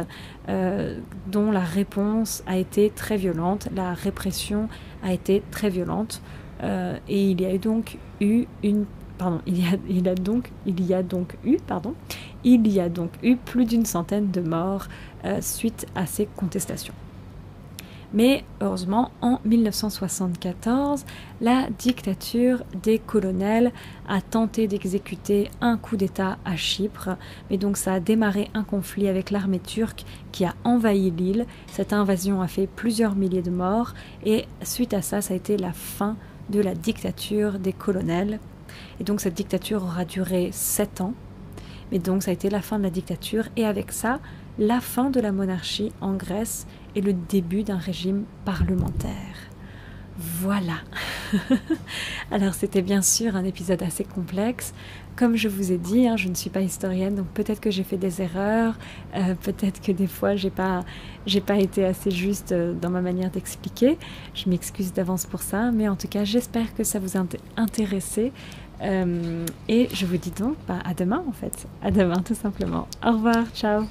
euh, 0.48 1.00
dont 1.26 1.50
la 1.50 1.60
réponse 1.60 2.44
a 2.46 2.56
été 2.56 2.90
très 2.90 3.16
violente, 3.16 3.68
la 3.74 3.94
répression 3.94 4.68
a 5.02 5.12
été 5.12 5.42
très 5.50 5.70
violente. 5.70 6.22
et 7.08 7.30
il 7.30 7.40
y 7.40 7.46
a 7.46 7.58
donc 7.58 7.98
eu 8.20 8.44
une 8.62 8.84
il 9.46 9.58
y 9.58 9.64
a, 12.80 12.88
donc 12.88 13.10
eu 13.22 13.36
plus 13.36 13.64
d'une 13.64 13.84
centaine 13.84 14.30
de 14.30 14.40
morts 14.40 14.86
euh, 15.24 15.40
suite 15.40 15.86
à 15.94 16.06
ces 16.06 16.26
contestations. 16.26 16.94
Mais 18.14 18.44
heureusement, 18.60 19.10
en 19.22 19.40
1974, 19.44 21.04
la 21.40 21.68
dictature 21.78 22.62
des 22.82 22.98
colonels 22.98 23.72
a 24.06 24.20
tenté 24.20 24.66
d'exécuter 24.68 25.50
un 25.60 25.78
coup 25.78 25.96
d'État 25.96 26.36
à 26.44 26.56
Chypre, 26.56 27.16
mais 27.48 27.56
donc 27.56 27.78
ça 27.78 27.94
a 27.94 28.00
démarré 28.00 28.50
un 28.52 28.64
conflit 28.64 29.08
avec 29.08 29.30
l'armée 29.30 29.60
turque 29.60 30.04
qui 30.30 30.44
a 30.44 30.54
envahi 30.64 31.10
l'île. 31.10 31.46
Cette 31.68 31.94
invasion 31.94 32.42
a 32.42 32.48
fait 32.48 32.66
plusieurs 32.66 33.14
milliers 33.14 33.42
de 33.42 33.50
morts 33.50 33.94
et 34.24 34.44
suite 34.62 34.92
à 34.92 35.00
ça, 35.00 35.22
ça 35.22 35.32
a 35.32 35.36
été 35.36 35.56
la 35.56 35.72
fin 35.72 36.16
de 36.50 36.60
la 36.60 36.74
dictature 36.74 37.58
des 37.58 37.72
colonels. 37.72 38.40
Et 39.00 39.04
donc 39.04 39.20
cette 39.20 39.34
dictature 39.34 39.82
aura 39.82 40.04
duré 40.04 40.50
sept 40.52 41.00
ans. 41.00 41.14
Mais 41.90 41.98
donc 41.98 42.22
ça 42.22 42.30
a 42.30 42.34
été 42.34 42.50
la 42.50 42.62
fin 42.62 42.78
de 42.78 42.84
la 42.84 42.90
dictature 42.90 43.44
et 43.56 43.66
avec 43.66 43.92
ça, 43.92 44.20
la 44.58 44.80
fin 44.80 45.10
de 45.10 45.20
la 45.20 45.32
monarchie 45.32 45.92
en 46.00 46.14
Grèce 46.14 46.66
et 46.94 47.00
le 47.00 47.12
début 47.12 47.64
d'un 47.64 47.78
régime 47.78 48.24
parlementaire. 48.44 49.52
Voilà. 50.18 50.74
Alors 52.30 52.52
c'était 52.52 52.82
bien 52.82 53.00
sûr 53.00 53.34
un 53.34 53.44
épisode 53.44 53.82
assez 53.82 54.04
complexe. 54.04 54.74
Comme 55.16 55.36
je 55.36 55.48
vous 55.48 55.72
ai 55.72 55.78
dit, 55.78 56.06
hein, 56.06 56.16
je 56.16 56.28
ne 56.28 56.34
suis 56.34 56.50
pas 56.50 56.60
historienne, 56.60 57.14
donc 57.14 57.26
peut-être 57.28 57.60
que 57.60 57.70
j'ai 57.70 57.82
fait 57.82 57.96
des 57.96 58.22
erreurs, 58.22 58.78
euh, 59.14 59.34
peut-être 59.34 59.80
que 59.80 59.92
des 59.92 60.06
fois 60.06 60.36
j'ai 60.36 60.50
pas, 60.50 60.84
pas 61.46 61.58
été 61.58 61.84
assez 61.84 62.10
juste 62.10 62.52
euh, 62.52 62.72
dans 62.72 62.90
ma 62.90 63.00
manière 63.00 63.30
d'expliquer. 63.30 63.98
Je 64.34 64.48
m'excuse 64.48 64.92
d'avance 64.92 65.26
pour 65.26 65.42
ça, 65.42 65.70
mais 65.70 65.88
en 65.88 65.96
tout 65.96 66.08
cas 66.08 66.24
j'espère 66.24 66.74
que 66.74 66.84
ça 66.84 66.98
vous 66.98 67.16
a 67.16 67.24
intéressé. 67.56 68.32
Euh, 68.82 69.46
et 69.68 69.88
je 69.92 70.06
vous 70.06 70.16
dis 70.16 70.30
donc 70.32 70.56
bah, 70.66 70.78
à 70.84 70.94
demain 70.94 71.22
en 71.28 71.32
fait, 71.32 71.66
à 71.82 71.90
demain 71.90 72.20
tout 72.22 72.34
simplement. 72.34 72.88
Au 73.04 73.12
revoir, 73.12 73.46
ciao. 73.54 73.84